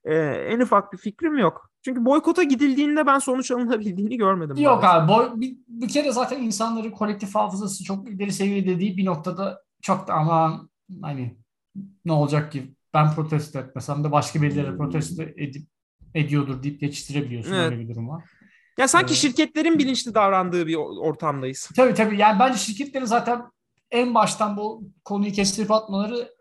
e, 0.04 0.14
en 0.14 0.60
ufak 0.60 0.92
bir 0.92 0.98
fikrim 0.98 1.38
yok. 1.38 1.70
Çünkü 1.84 2.04
boykota 2.04 2.42
gidildiğinde 2.42 3.06
ben 3.06 3.18
sonuç 3.18 3.50
alınabildiğini 3.50 4.16
görmedim. 4.16 4.56
Yok 4.56 4.84
abi 4.84 5.12
boy, 5.12 5.30
bir, 5.34 5.56
bir 5.68 5.88
kere 5.88 6.12
zaten 6.12 6.42
insanların 6.42 6.90
kolektif 6.90 7.34
hafızası 7.34 7.84
çok 7.84 8.08
ileri 8.08 8.32
seviyede 8.32 8.80
değil 8.80 8.96
bir 8.96 9.04
noktada 9.04 9.62
çok 9.82 10.08
da 10.08 10.14
ama 10.14 10.68
hani 11.02 11.36
ne 12.04 12.12
olacak 12.12 12.52
ki 12.52 12.74
ben 12.94 13.14
protesto 13.14 13.58
etmesem 13.58 14.04
de 14.04 14.12
başka 14.12 14.42
birileri 14.42 14.76
protesto 14.76 15.22
edip 15.22 15.68
ediyordur 16.14 16.62
deyip 16.62 16.80
geçiştirebiliyorsun 16.80 17.52
Evet. 17.52 17.72
öyle 17.72 17.80
bir 17.80 17.88
durum 17.88 18.08
var. 18.08 18.24
Ya 18.78 18.88
sanki 18.88 19.14
şirketlerin 19.14 19.78
bilinçli 19.78 20.14
davrandığı 20.14 20.66
bir 20.66 20.74
ortamdayız. 20.74 21.70
Tabii 21.76 21.94
tabii 21.94 22.18
yani 22.18 22.38
bence 22.40 22.58
şirketlerin 22.58 23.04
zaten 23.04 23.42
en 23.90 24.14
baştan 24.14 24.56
bu 24.56 24.82
konuyu 25.04 25.32
kestirip 25.32 25.70
atmaları 25.70 26.34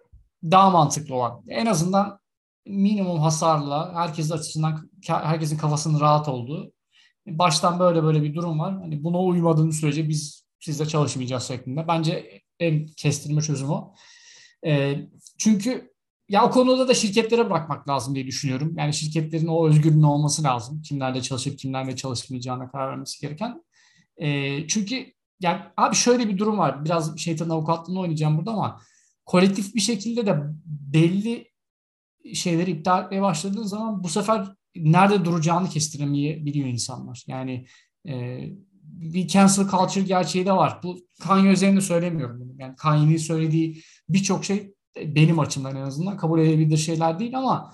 daha 0.43 0.69
mantıklı 0.69 1.15
olan. 1.15 1.43
En 1.47 1.65
azından 1.65 2.19
minimum 2.65 3.19
hasarla 3.19 3.95
herkes 3.95 4.31
açısından 4.31 4.89
herkesin 5.07 5.57
kafasının 5.57 5.99
rahat 5.99 6.27
olduğu 6.27 6.71
baştan 7.27 7.79
böyle 7.79 8.03
böyle 8.03 8.23
bir 8.23 8.35
durum 8.35 8.59
var. 8.59 8.73
Hani 8.73 9.03
buna 9.03 9.19
uymadığın 9.19 9.71
sürece 9.71 10.09
biz 10.09 10.45
sizle 10.59 10.85
çalışmayacağız 10.85 11.43
şeklinde. 11.43 11.87
Bence 11.87 12.41
en 12.59 12.85
kestirme 12.85 13.41
çözüm 13.41 13.69
o. 13.69 13.95
Ee, 14.65 14.95
çünkü 15.37 15.93
ya 16.29 16.45
o 16.45 16.51
konuda 16.51 16.87
da 16.87 16.93
şirketlere 16.93 17.49
bırakmak 17.49 17.89
lazım 17.89 18.15
diye 18.15 18.27
düşünüyorum. 18.27 18.73
Yani 18.77 18.93
şirketlerin 18.93 19.47
o 19.47 19.67
özgürlüğü 19.67 20.05
olması 20.05 20.43
lazım. 20.43 20.81
Kimlerle 20.81 21.21
çalışıp 21.21 21.59
kimlerle 21.59 21.95
çalışmayacağına 21.95 22.71
karar 22.71 22.89
vermesi 22.89 23.21
gereken. 23.21 23.63
Ee, 24.17 24.67
çünkü 24.67 25.13
yani 25.39 25.61
abi 25.77 25.95
şöyle 25.95 26.29
bir 26.29 26.37
durum 26.37 26.57
var. 26.57 26.85
Biraz 26.85 27.17
şeytanın 27.17 27.49
avukatlığını 27.49 27.99
oynayacağım 27.99 28.37
burada 28.37 28.51
ama 28.51 28.81
kolektif 29.25 29.75
bir 29.75 29.79
şekilde 29.79 30.25
de 30.25 30.43
belli 30.65 31.51
şeyleri 32.33 32.71
iptal 32.71 33.03
etmeye 33.03 33.21
başladığın 33.21 33.63
zaman 33.63 34.03
bu 34.03 34.09
sefer 34.09 34.47
nerede 34.75 35.25
duracağını 35.25 35.69
kestiremeyebiliyor 35.69 36.67
insanlar. 36.67 37.23
Yani 37.27 37.65
e, 38.07 38.43
bir 38.83 39.27
cancel 39.27 39.67
culture 39.67 40.05
gerçeği 40.05 40.45
de 40.45 40.51
var. 40.51 40.79
Bu 40.83 40.97
Kanye 41.19 41.51
üzerinde 41.51 41.81
söylemiyorum 41.81 42.39
bunu. 42.39 42.55
Yani 42.59 42.75
Kanye'nin 42.75 43.17
söylediği 43.17 43.83
birçok 44.09 44.45
şey 44.45 44.73
benim 45.15 45.39
açımdan 45.39 45.75
en 45.75 45.81
azından 45.81 46.17
kabul 46.17 46.39
edilebilir 46.39 46.77
şeyler 46.77 47.19
değil 47.19 47.37
ama 47.37 47.73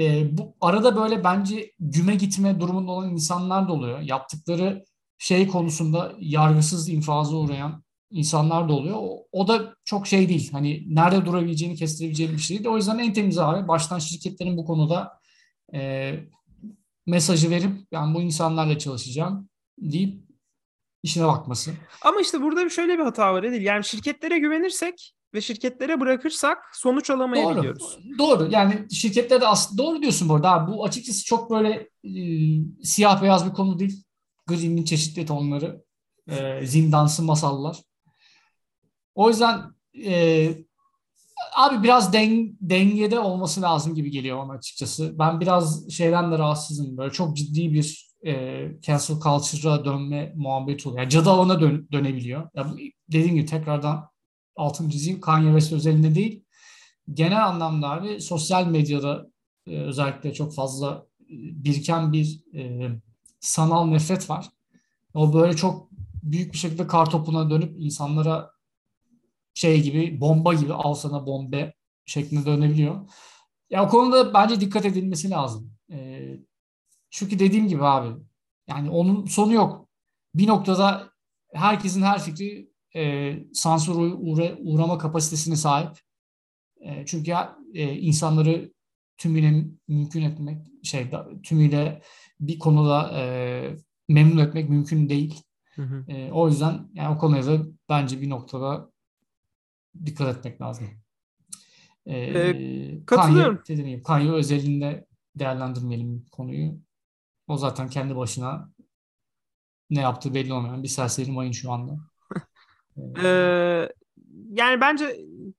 e, 0.00 0.38
bu 0.38 0.54
arada 0.60 0.96
böyle 0.96 1.24
bence 1.24 1.72
güme 1.80 2.14
gitme 2.14 2.60
durumunda 2.60 2.92
olan 2.92 3.10
insanlar 3.10 3.68
da 3.68 3.72
oluyor. 3.72 4.00
Yaptıkları 4.00 4.84
şey 5.18 5.46
konusunda 5.46 6.12
yargısız 6.18 6.88
infaza 6.88 7.36
uğrayan 7.36 7.84
insanlar 8.10 8.68
da 8.68 8.72
oluyor. 8.72 8.96
O, 8.98 9.26
o 9.32 9.48
da 9.48 9.74
çok 9.84 10.06
şey 10.06 10.28
değil. 10.28 10.52
Hani 10.52 10.84
nerede 10.86 11.26
durabileceğini 11.26 11.76
kestirebileceği 11.76 12.32
bir 12.32 12.38
şey 12.38 12.58
değil. 12.58 12.68
O 12.68 12.76
yüzden 12.76 12.98
en 12.98 13.12
temiz 13.12 13.38
abi 13.38 13.68
baştan 13.68 13.98
şirketlerin 13.98 14.56
bu 14.56 14.64
konuda 14.64 15.18
e, 15.74 16.14
mesajı 17.06 17.50
verip 17.50 17.92
ben 17.92 18.14
bu 18.14 18.22
insanlarla 18.22 18.78
çalışacağım 18.78 19.48
deyip 19.78 20.24
işine 21.02 21.26
bakması. 21.26 21.70
Ama 22.02 22.20
işte 22.20 22.42
burada 22.42 22.68
şöyle 22.68 22.98
bir 22.98 23.04
hata 23.04 23.34
var 23.34 23.42
Edil. 23.42 23.62
Yani 23.62 23.84
şirketlere 23.84 24.38
güvenirsek 24.38 25.14
ve 25.34 25.40
şirketlere 25.40 26.00
bırakırsak 26.00 26.58
sonuç 26.72 27.10
alamayabiliyoruz. 27.10 27.98
Doğru. 28.18 28.40
Doğru. 28.40 28.48
Yani 28.52 28.86
şirketler 28.90 29.40
de 29.40 29.46
aslında 29.46 29.82
doğru 29.82 30.02
diyorsun 30.02 30.28
bu 30.28 30.34
arada. 30.34 30.68
Bu 30.68 30.84
açıkçası 30.84 31.24
çok 31.24 31.50
böyle 31.50 31.88
e, 32.04 32.12
siyah 32.84 33.22
beyaz 33.22 33.46
bir 33.46 33.52
konu 33.52 33.78
değil. 33.78 34.04
Green'in 34.46 34.84
çeşitli 34.84 35.26
tonları. 35.26 35.84
E, 36.28 36.66
zindansı 36.66 37.22
masallar. 37.22 37.82
O 39.14 39.28
yüzden 39.28 39.60
e, 40.04 40.48
abi 41.56 41.82
biraz 41.82 42.12
den, 42.12 42.56
dengede 42.60 43.18
olması 43.18 43.62
lazım 43.62 43.94
gibi 43.94 44.10
geliyor 44.10 44.38
bana 44.38 44.52
açıkçası. 44.52 45.18
Ben 45.18 45.40
biraz 45.40 45.90
şeyden 45.90 46.32
de 46.32 46.38
rahatsızım. 46.38 46.96
Böyle 46.96 47.12
çok 47.12 47.36
ciddi 47.36 47.72
bir 47.72 48.14
e, 48.26 48.32
cancel 48.82 49.16
culture'a 49.16 49.84
dönme 49.84 50.32
muhabbeti 50.36 50.88
oluyor. 50.88 51.02
Yani 51.02 51.10
cadı 51.10 51.30
avına 51.30 51.60
dön, 51.60 51.88
dönebiliyor. 51.92 52.48
Ya, 52.54 52.74
dediğim 53.08 53.34
gibi 53.34 53.46
tekrardan 53.46 54.08
altın 54.56 54.88
çizeyim. 54.88 55.20
Kanye 55.20 55.48
West 55.48 55.72
özelinde 55.72 56.14
değil. 56.14 56.44
Genel 57.12 57.46
anlamda 57.46 57.90
abi 57.90 58.20
sosyal 58.20 58.66
medyada 58.66 59.26
e, 59.66 59.76
özellikle 59.76 60.34
çok 60.34 60.54
fazla 60.54 61.06
e, 61.20 61.34
biriken 61.64 62.12
bir 62.12 62.42
e, 62.54 62.90
sanal 63.40 63.86
nefret 63.86 64.30
var. 64.30 64.48
O 65.14 65.34
böyle 65.34 65.56
çok 65.56 65.88
büyük 66.22 66.52
bir 66.52 66.58
şekilde 66.58 66.86
kar 66.86 67.10
topuna 67.10 67.50
dönüp 67.50 67.74
insanlara 67.78 68.50
şey 69.54 69.82
gibi 69.82 70.20
bomba 70.20 70.54
gibi 70.54 70.74
al 70.74 70.94
sana 70.94 71.26
bombe 71.26 71.74
şeklinde 72.06 72.46
dönebiliyor. 72.46 73.10
Ya 73.70 73.84
o 73.84 73.88
konuda 73.88 74.34
bence 74.34 74.60
dikkat 74.60 74.84
edilmesi 74.84 75.30
lazım. 75.30 75.72
E, 75.90 76.20
çünkü 77.10 77.38
dediğim 77.38 77.68
gibi 77.68 77.84
abi 77.84 78.14
yani 78.68 78.90
onun 78.90 79.26
sonu 79.26 79.52
yok. 79.52 79.88
Bir 80.34 80.46
noktada 80.46 81.10
herkesin 81.52 82.02
her 82.02 82.22
fikri 82.22 82.73
e, 82.96 83.34
sansür 83.52 83.94
uğra, 83.94 84.56
uğrama 84.58 84.98
kapasitesine 84.98 85.56
sahip. 85.56 85.98
E, 86.80 87.06
çünkü 87.06 87.30
ya, 87.30 87.56
e, 87.74 87.92
insanları 87.92 88.72
tümüyle 89.18 89.64
mümkün 89.88 90.22
etmek, 90.22 90.58
şey 90.82 91.10
tümüyle 91.42 92.02
bir 92.40 92.58
konuda 92.58 93.10
e, 93.20 93.76
memnun 94.08 94.38
etmek 94.38 94.68
mümkün 94.70 95.08
değil. 95.08 95.42
Hı 95.74 95.82
hı. 95.82 96.12
E, 96.12 96.32
o 96.32 96.48
yüzden 96.48 96.88
yani 96.94 97.16
o 97.16 97.18
konuya 97.18 97.46
da 97.46 97.62
bence 97.88 98.20
bir 98.20 98.30
noktada 98.30 98.90
dikkat 100.06 100.36
etmek 100.36 100.60
lazım. 100.60 100.86
E, 102.06 102.18
Ee, 102.18 103.04
katılıyorum. 103.06 103.62
Kanye, 103.66 103.78
dediğim 103.78 104.02
Kanye 104.02 104.30
özelinde 104.30 105.06
değerlendirmeyelim 105.36 106.26
konuyu. 106.32 106.78
O 107.48 107.56
zaten 107.56 107.88
kendi 107.88 108.16
başına 108.16 108.70
ne 109.90 110.00
yaptığı 110.00 110.34
belli 110.34 110.52
olmayan 110.52 110.82
bir 110.82 110.88
serseri 110.88 111.32
mayın 111.32 111.52
şu 111.52 111.72
anda. 111.72 111.98
Ee, 113.22 113.88
yani 114.50 114.80
bence 114.80 115.16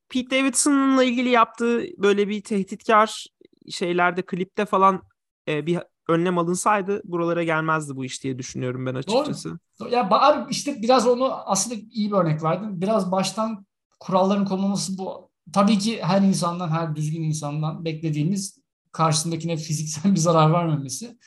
Pete 0.10 0.40
Davidson'la 0.40 1.04
ilgili 1.04 1.30
yaptığı 1.30 1.84
böyle 1.98 2.28
bir 2.28 2.42
tehditkar 2.42 3.28
şeylerde 3.70 4.22
klipte 4.22 4.66
falan 4.66 5.02
e, 5.48 5.66
bir 5.66 5.80
önlem 6.08 6.38
alınsaydı 6.38 7.02
buralara 7.06 7.44
gelmezdi 7.44 7.96
bu 7.96 8.06
iş 8.06 8.24
diye 8.24 8.40
düşünüyorum 8.40 8.86
ben 8.86 8.96
açıkçası. 8.96 9.60
Doğru. 9.80 9.90
Ya 9.90 10.10
abi 10.12 10.52
işte 10.52 10.82
biraz 10.82 11.08
onu 11.08 11.34
aslında 11.50 11.76
iyi 11.92 12.12
bir 12.12 12.16
örnek 12.16 12.44
verdin. 12.44 12.82
Biraz 12.82 13.12
baştan 13.12 13.66
kuralların 14.00 14.46
konulması 14.46 14.98
bu. 14.98 15.30
Tabii 15.54 15.80
ki 15.80 16.04
her 16.04 16.22
insandan, 16.22 16.70
her 16.70 16.96
düzgün 16.96 17.24
insandan 17.24 17.86
beklediğimiz 17.86 18.60
karşısındakine 18.92 19.58
fiziksel 19.58 20.12
bir 20.16 20.20
zarar 20.20 20.54
vermemesi. 20.54 21.18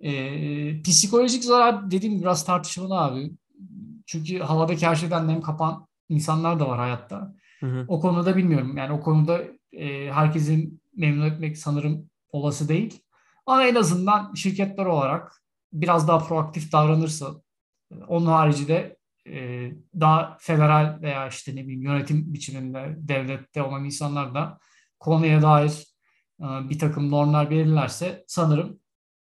Ee, 0.00 0.82
psikolojik 0.82 1.44
zarar 1.44 1.90
dediğim 1.90 2.20
biraz 2.20 2.44
tartışmalı 2.44 2.98
abi. 2.98 3.30
Çünkü 4.10 4.38
havadaki 4.38 4.86
her 4.86 4.94
şeyden 4.94 5.28
nem 5.28 5.40
kapan 5.42 5.86
insanlar 6.08 6.60
da 6.60 6.68
var 6.68 6.78
hayatta. 6.78 7.34
Hı 7.60 7.66
hı. 7.66 7.84
O 7.88 8.00
konuda 8.00 8.36
bilmiyorum. 8.36 8.76
Yani 8.76 8.92
o 8.92 9.00
konuda 9.00 9.42
e, 9.72 10.12
herkesin 10.12 10.82
memnun 10.96 11.26
etmek 11.26 11.58
sanırım 11.58 12.10
olası 12.32 12.68
değil. 12.68 13.02
Ama 13.46 13.66
en 13.66 13.74
azından 13.74 14.34
şirketler 14.34 14.86
olarak 14.86 15.42
biraz 15.72 16.08
daha 16.08 16.18
proaktif 16.18 16.72
davranırsa 16.72 17.26
onun 18.08 18.26
harici 18.26 18.68
de 18.68 18.96
e, 19.26 19.70
daha 20.00 20.36
federal 20.40 20.98
veya 21.02 21.28
işte 21.28 21.56
ne 21.56 21.62
bileyim 21.62 21.82
yönetim 21.82 22.34
biçiminde 22.34 22.94
devlette 22.98 23.62
olan 23.62 23.84
insanlar 23.84 24.34
da 24.34 24.58
konuya 25.00 25.42
dair 25.42 25.86
e, 26.40 26.44
bir 26.44 26.78
takım 26.78 27.10
normlar 27.10 27.50
belirlerse 27.50 28.24
sanırım 28.26 28.80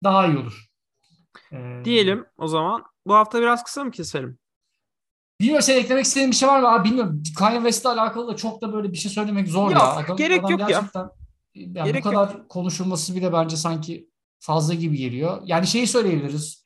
daha 0.05 0.27
iyi 0.27 0.39
olur. 0.39 0.67
E, 1.53 1.83
Diyelim 1.85 2.27
o 2.39 2.49
zaman. 2.49 2.85
Bu 3.07 3.15
hafta 3.15 3.41
biraz 3.41 3.65
kısa 3.65 3.85
mı 3.85 3.91
keselim? 3.91 4.39
Bilmiyorum 5.41 5.63
sen 5.63 5.77
eklemek 5.79 6.05
istediğin 6.05 6.31
bir 6.31 6.37
şey 6.37 6.49
var 6.49 6.61
mı? 6.61 6.69
Abi 6.69 6.89
bilmiyorum. 6.89 7.23
Kanye 7.39 7.57
West'le 7.57 7.87
alakalı 7.87 8.29
da 8.29 8.37
çok 8.37 8.63
da 8.63 8.73
böyle 8.73 8.93
bir 8.93 8.97
şey 8.97 9.11
söylemek 9.11 9.49
zor 9.49 9.71
Yok, 9.71 9.73
ya. 9.73 9.97
Adam, 9.97 10.17
gerek 10.17 10.41
adam 10.41 10.51
yok 10.51 10.61
ya. 10.61 10.67
gerçekten, 10.69 11.09
Yani 11.55 11.87
Gerek 11.87 12.05
bu 12.05 12.11
kadar 12.11 12.49
konuşulması 12.49 13.17
bile 13.17 13.33
bence 13.33 13.57
sanki 13.57 14.09
fazla 14.39 14.75
gibi 14.75 14.97
geliyor. 14.97 15.43
Yani 15.45 15.67
şeyi 15.67 15.87
söyleyebiliriz. 15.87 16.65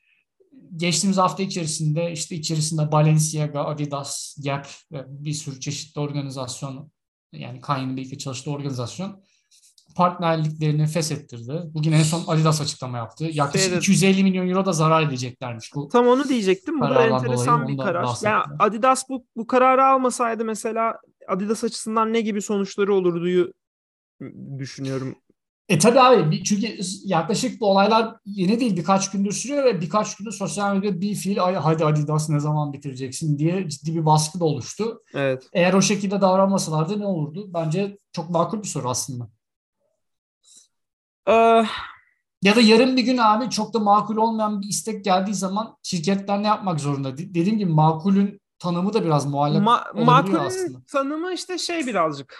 Geçtiğimiz 0.75 1.17
hafta 1.17 1.43
içerisinde 1.43 2.11
işte 2.11 2.35
içerisinde 2.35 2.91
Balenciaga, 2.91 3.63
Adidas, 3.63 4.35
Gap 4.43 4.67
ve 4.91 5.05
bir 5.07 5.33
sürü 5.33 5.59
çeşitli 5.59 6.01
organizasyon 6.01 6.91
yani 7.33 7.61
Kanye'nin 7.61 7.97
birlikte 7.97 8.17
çalıştığı 8.17 8.51
organizasyon 8.51 9.23
partnerliklerini 9.95 10.87
feshettirdi. 10.87 11.61
Bugün 11.73 11.91
en 11.91 12.03
son 12.03 12.23
Adidas 12.27 12.61
açıklama 12.61 12.97
yaptı. 12.97 13.25
Yaklaşık 13.31 13.71
Evet. 13.71 13.83
250 13.83 14.23
milyon 14.23 14.49
euro 14.49 14.65
da 14.65 14.73
zarar 14.73 15.03
edeceklermiş 15.03 15.71
bu. 15.75 15.87
Tam 15.87 16.07
onu 16.07 16.29
diyecektim. 16.29 16.81
Bu 16.81 16.89
da 16.89 17.05
enteresan 17.05 17.67
bir 17.67 17.77
karar. 17.77 18.07
Yani 18.23 18.43
Adidas 18.59 19.03
bu, 19.09 19.25
bu 19.35 19.47
kararı 19.47 19.85
almasaydı 19.85 20.45
mesela 20.45 20.99
Adidas 21.27 21.63
açısından 21.63 22.13
ne 22.13 22.21
gibi 22.21 22.41
sonuçları 22.41 22.93
olurduyu 22.93 23.53
düşünüyorum. 24.57 25.15
E 25.69 25.79
tabii 25.79 25.99
abi 25.99 26.43
çünkü 26.43 26.77
yaklaşık 27.05 27.61
bu 27.61 27.71
olaylar 27.71 28.15
yeni 28.25 28.59
değil 28.59 28.77
birkaç 28.77 29.11
gündür 29.11 29.31
sürüyor 29.31 29.65
ve 29.65 29.81
birkaç 29.81 30.15
gündür 30.15 30.31
sosyal 30.31 30.75
medyada 30.75 31.01
bir 31.01 31.15
fiil 31.15 31.43
"Ay, 31.45 31.55
hadi 31.55 31.85
Adidas 31.85 32.29
ne 32.29 32.39
zaman 32.39 32.73
bitireceksin 32.73 33.37
diye 33.39 33.69
ciddi 33.69 33.95
bir 33.95 34.05
baskı 34.05 34.39
da 34.39 34.45
oluştu. 34.45 35.03
Evet. 35.13 35.49
Eğer 35.53 35.73
o 35.73 35.81
şekilde 35.81 36.21
davranmasalardı 36.21 36.99
ne 36.99 37.05
olurdu? 37.05 37.49
Bence 37.53 37.97
çok 38.11 38.29
makul 38.29 38.59
bir 38.63 38.67
soru 38.67 38.89
aslında. 38.89 39.29
Ee, 41.29 41.65
Ya 42.41 42.55
da 42.55 42.61
yarın 42.61 42.97
bir 42.97 43.03
gün 43.03 43.17
abi 43.17 43.49
çok 43.49 43.73
da 43.73 43.79
makul 43.79 44.17
olmayan 44.17 44.61
bir 44.61 44.67
istek 44.67 45.05
geldiği 45.05 45.33
zaman 45.33 45.77
şirketler 45.83 46.43
ne 46.43 46.47
yapmak 46.47 46.79
zorunda? 46.79 47.17
De- 47.17 47.33
Dediğim 47.33 47.57
gibi 47.57 47.71
makulün 47.71 48.41
tanımı 48.59 48.93
da 48.93 49.05
biraz 49.05 49.25
muallak 49.25 49.63
Ma- 49.67 50.05
makulün 50.05 50.35
aslında. 50.39 50.77
tanımı 50.87 51.33
işte 51.33 51.57
şey 51.57 51.87
birazcık. 51.87 52.37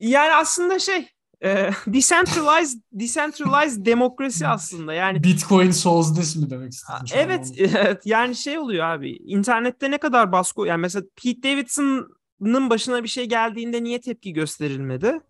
Yani 0.00 0.34
aslında 0.34 0.78
şey 0.78 1.08
e, 1.44 1.70
decentralized 1.86 2.80
decentralized 2.92 3.86
demokrasi 3.86 4.46
aslında. 4.48 4.94
Yani 4.94 5.22
Bitcoin 5.24 5.70
solves 5.70 6.14
this 6.14 6.36
mi 6.36 6.50
demek 6.50 6.72
an 6.88 7.06
evet, 7.14 7.52
evet 7.58 8.02
yani 8.06 8.34
şey 8.34 8.58
oluyor 8.58 8.84
abi. 8.84 9.10
İnternette 9.16 9.90
ne 9.90 9.98
kadar 9.98 10.32
baskı 10.32 10.66
yani 10.66 10.80
mesela 10.80 11.04
Pete 11.22 11.42
Davidson'ın 11.42 12.70
başına 12.70 13.02
bir 13.02 13.08
şey 13.08 13.24
geldiğinde 13.28 13.82
niye 13.82 14.00
tepki 14.00 14.32
gösterilmedi? 14.32 15.20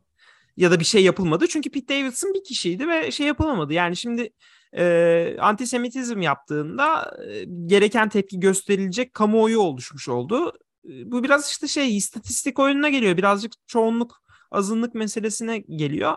Ya 0.59 0.71
da 0.71 0.81
bir 0.81 0.85
şey 0.85 1.05
yapılmadı. 1.05 1.47
Çünkü 1.49 1.71
Pete 1.71 1.95
Davidson 1.95 2.35
bir 2.35 2.45
kişiydi 2.45 2.89
ve 2.89 3.11
şey 3.11 3.27
yapılamadı. 3.27 3.73
Yani 3.73 3.97
şimdi 3.97 4.31
e, 4.77 5.37
antisemitizm 5.41 6.21
yaptığında 6.21 7.17
e, 7.29 7.45
gereken 7.67 8.09
tepki 8.09 8.41
gösterilecek 8.41 9.15
kamuoyu 9.15 9.61
oluşmuş 9.61 10.09
oldu. 10.09 10.53
E, 10.85 11.13
bu 11.13 11.25
biraz 11.25 11.51
işte 11.51 11.69
şey 11.69 11.97
istatistik 11.97 12.59
oyununa 12.59 12.89
geliyor. 12.89 13.17
Birazcık 13.17 13.53
çoğunluk 13.67 14.23
azınlık 14.51 14.95
meselesine 14.95 15.59
geliyor. 15.59 16.15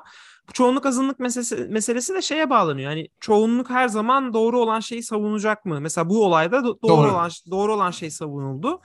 Çoğunluk 0.53 0.85
azınlık 0.85 1.19
meselesi, 1.19 1.55
meselesi 1.55 2.13
de 2.13 2.21
şeye 2.21 2.50
bağlanıyor. 2.50 2.91
Yani 2.91 3.07
çoğunluk 3.19 3.69
her 3.69 3.88
zaman 3.88 4.33
doğru 4.33 4.59
olan 4.59 4.79
şeyi 4.79 5.03
savunacak 5.03 5.65
mı? 5.65 5.81
Mesela 5.81 6.09
bu 6.09 6.25
olayda 6.25 6.57
do- 6.57 6.63
doğru, 6.81 6.89
Doğru. 6.89 7.11
olan 7.11 7.29
doğru 7.51 7.73
olan 7.73 7.91
şey 7.91 8.11
savunuldu 8.11 8.81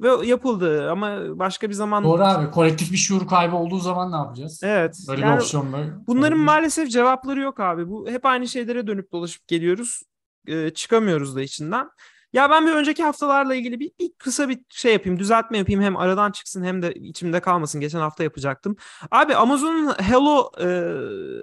ve 0.00 0.26
yapıldı 0.26 0.90
ama 0.90 1.18
başka 1.38 1.68
bir 1.68 1.74
zaman 1.74 2.04
Doğru 2.04 2.22
abi. 2.24 2.50
Kolektif 2.50 2.92
bir 2.92 2.96
şuur 2.96 3.26
kaybı 3.26 3.56
olduğu 3.56 3.78
zaman 3.78 4.12
ne 4.12 4.16
yapacağız? 4.16 4.60
Evet. 4.64 4.96
Böyle 5.08 5.20
yani 5.22 5.36
bir 5.36 5.40
opsiyonla. 5.42 5.78
bunların 6.06 6.32
olabilir. 6.32 6.44
maalesef 6.44 6.90
cevapları 6.90 7.40
yok 7.40 7.60
abi. 7.60 7.88
Bu 7.88 8.08
hep 8.08 8.26
aynı 8.26 8.48
şeylere 8.48 8.86
dönüp 8.86 9.12
dolaşıp 9.12 9.48
geliyoruz. 9.48 10.02
Ee, 10.46 10.70
çıkamıyoruz 10.70 11.36
da 11.36 11.42
içinden. 11.42 11.88
Ya 12.32 12.50
ben 12.50 12.66
bir 12.66 12.72
önceki 12.72 13.02
haftalarla 13.02 13.54
ilgili 13.54 13.80
bir, 13.80 13.90
bir 14.00 14.12
kısa 14.18 14.48
bir 14.48 14.58
şey 14.68 14.92
yapayım, 14.92 15.18
düzeltme 15.18 15.58
yapayım 15.58 15.82
hem 15.82 15.96
aradan 15.96 16.30
çıksın 16.32 16.64
hem 16.64 16.82
de 16.82 16.94
içimde 16.94 17.40
kalmasın. 17.40 17.80
Geçen 17.80 17.98
hafta 18.00 18.24
yapacaktım. 18.24 18.76
Abi 19.10 19.34
Amazon'un 19.36 19.94
Hello 19.98 20.50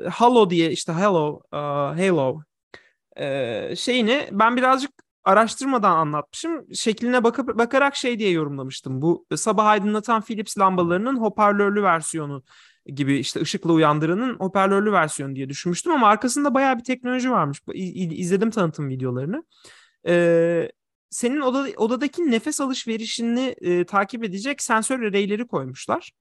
e, 0.05 0.09
Halo 0.09 0.49
diye 0.49 0.71
işte 0.71 0.93
Hello 0.93 1.41
e, 1.53 1.57
Halo 1.57 2.41
e, 3.17 3.75
şeyini 3.75 4.29
ben 4.31 4.57
birazcık 4.57 4.91
araştırmadan 5.23 5.91
anlatmışım. 5.91 6.73
Şekline 6.73 7.23
bakıp 7.23 7.57
bakarak 7.57 7.95
şey 7.95 8.19
diye 8.19 8.31
yorumlamıştım. 8.31 9.01
Bu 9.01 9.25
sabah 9.35 9.65
aydınlatan 9.65 10.21
Philips 10.21 10.57
lambalarının 10.57 11.17
hoparlörlü 11.17 11.83
versiyonu 11.83 12.43
gibi 12.85 13.17
işte 13.19 13.41
ışıkla 13.41 13.73
uyandıranın 13.73 14.35
hoparlörlü 14.39 14.91
versiyonu 14.91 15.35
diye 15.35 15.49
düşünmüştüm 15.49 15.93
ama 15.93 16.07
arkasında 16.07 16.53
bayağı 16.53 16.77
bir 16.77 16.83
teknoloji 16.83 17.31
varmış. 17.31 17.61
İzledim 17.73 18.51
tanıtım 18.51 18.89
videolarını. 18.89 19.43
Senin 21.09 21.41
oda, 21.41 21.67
odadaki 21.77 22.31
nefes 22.31 22.61
alışverişini 22.61 23.55
e, 23.61 23.85
takip 23.85 24.23
edecek 24.23 24.61
sensör 24.61 24.99
array'leri 24.99 25.47
koymuşlar. 25.47 26.11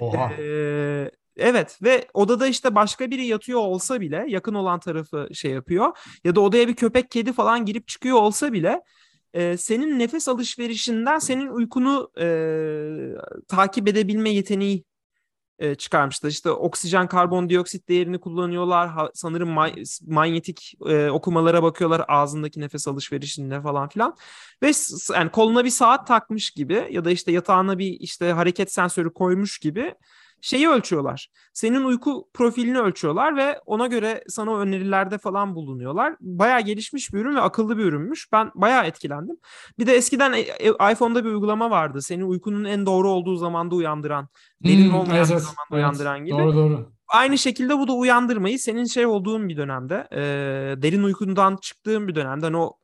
Oha. 0.00 0.32
Ee, 0.38 1.10
evet 1.36 1.78
ve 1.82 2.08
odada 2.14 2.46
işte 2.46 2.74
başka 2.74 3.10
biri 3.10 3.26
yatıyor 3.26 3.60
olsa 3.60 4.00
bile 4.00 4.24
yakın 4.28 4.54
olan 4.54 4.80
tarafı 4.80 5.28
şey 5.32 5.50
yapıyor 5.50 5.98
ya 6.24 6.34
da 6.34 6.40
odaya 6.40 6.68
bir 6.68 6.74
köpek 6.74 7.10
kedi 7.10 7.32
falan 7.32 7.64
girip 7.64 7.88
çıkıyor 7.88 8.16
olsa 8.16 8.52
bile 8.52 8.82
e, 9.34 9.56
senin 9.56 9.98
nefes 9.98 10.28
alışverişinden 10.28 11.18
senin 11.18 11.46
uykunu 11.46 12.10
e, 12.20 12.26
takip 13.48 13.88
edebilme 13.88 14.30
yeteneği 14.30 14.84
e, 15.58 15.74
çıkarmışlar. 15.74 16.30
İşte 16.30 16.50
oksijen 16.50 17.08
karbondioksit 17.08 17.88
değerini 17.88 18.20
kullanıyorlar. 18.20 18.88
Ha- 18.88 19.10
sanırım 19.14 19.48
ma- 19.48 20.12
manyetik 20.14 20.74
e, 20.86 21.10
okumalara 21.10 21.62
bakıyorlar 21.62 22.04
ağzındaki 22.08 22.60
nefes 22.60 22.88
alışverişinde 22.88 23.60
falan 23.62 23.88
filan. 23.88 24.16
Ve 24.62 24.72
yani 25.14 25.30
koluna 25.30 25.64
bir 25.64 25.70
saat 25.70 26.06
takmış 26.06 26.50
gibi 26.50 26.88
ya 26.90 27.04
da 27.04 27.10
işte 27.10 27.32
yatağına 27.32 27.78
bir 27.78 28.00
işte 28.00 28.32
hareket 28.32 28.72
sensörü 28.72 29.12
koymuş 29.12 29.58
gibi 29.58 29.94
şeyi 30.40 30.68
ölçüyorlar. 30.68 31.28
Senin 31.52 31.84
uyku 31.84 32.28
profilini 32.34 32.80
ölçüyorlar 32.80 33.36
ve 33.36 33.60
ona 33.66 33.86
göre 33.86 34.24
sana 34.28 34.58
önerilerde 34.58 35.18
falan 35.18 35.54
bulunuyorlar. 35.54 36.16
Bayağı 36.20 36.60
gelişmiş 36.60 37.12
bir 37.12 37.18
ürün 37.18 37.36
ve 37.36 37.40
akıllı 37.40 37.78
bir 37.78 37.84
ürünmüş. 37.84 38.32
Ben 38.32 38.50
bayağı 38.54 38.86
etkilendim. 38.86 39.36
Bir 39.78 39.86
de 39.86 39.94
eskiden 39.96 40.32
e- 40.32 40.38
e- 40.38 40.92
iPhone'da 40.92 41.24
bir 41.24 41.28
uygulama 41.30 41.70
vardı. 41.70 42.02
Senin 42.02 42.24
uykunun 42.24 42.64
en 42.64 42.86
doğru 42.86 43.10
olduğu 43.10 43.36
zamanda 43.36 43.74
uyandıran. 43.74 44.28
Derin 44.64 44.88
Hmm, 44.88 44.94
olmayan 44.94 45.16
evet, 45.16 45.26
zamanda 45.28 45.42
evet. 45.70 45.72
uyandıran 45.72 46.24
gibi. 46.24 46.38
Doğru 46.38 46.54
doğru. 46.54 46.90
Aynı 47.08 47.38
şekilde 47.38 47.78
bu 47.78 47.88
da 47.88 47.92
uyandırmayı 47.92 48.58
senin 48.58 48.84
şey 48.84 49.06
olduğun 49.06 49.48
bir 49.48 49.56
dönemde, 49.56 50.08
e, 50.12 50.18
derin 50.82 51.02
uykundan 51.02 51.56
çıktığın 51.56 52.08
bir 52.08 52.14
dönemde 52.14 52.46
hani 52.46 52.56
o 52.56 52.78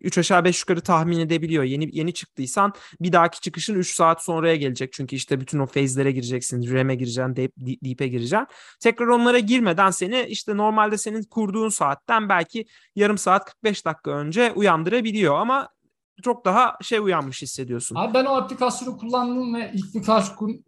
3 0.00 0.18
aşağı 0.18 0.44
5 0.44 0.60
yukarı 0.60 0.80
tahmin 0.80 1.18
edebiliyor. 1.18 1.64
Yeni 1.64 1.88
yeni 1.92 2.14
çıktıysan 2.14 2.72
bir 3.00 3.12
dahaki 3.12 3.40
çıkışın 3.40 3.74
3 3.74 3.94
saat 3.94 4.24
sonraya 4.24 4.56
gelecek. 4.56 4.92
Çünkü 4.92 5.16
işte 5.16 5.40
bütün 5.40 5.58
o 5.58 5.66
phase'lere 5.66 6.12
gireceksin. 6.12 6.72
REM'e 6.72 6.94
gireceksin, 6.94 7.36
deep, 7.36 7.52
deep'e 7.56 8.08
gireceksin. 8.08 8.46
Tekrar 8.80 9.06
onlara 9.06 9.38
girmeden 9.38 9.90
seni 9.90 10.26
işte 10.28 10.56
normalde 10.56 10.98
senin 10.98 11.22
kurduğun 11.22 11.68
saatten 11.68 12.28
belki 12.28 12.66
yarım 12.96 13.18
saat 13.18 13.44
45 13.44 13.86
dakika 13.86 14.10
önce 14.10 14.52
uyandırabiliyor 14.52 15.34
ama 15.34 15.68
çok 16.22 16.44
daha 16.44 16.76
şey 16.82 16.98
uyanmış 16.98 17.42
hissediyorsun. 17.42 17.96
Abi 17.96 18.14
ben 18.14 18.24
o 18.24 18.30
aplikasyonu 18.30 18.98
kullandım 18.98 19.54
ve 19.54 19.70
ilk 19.74 19.94
birkaç 19.94 20.36
gün 20.36 20.64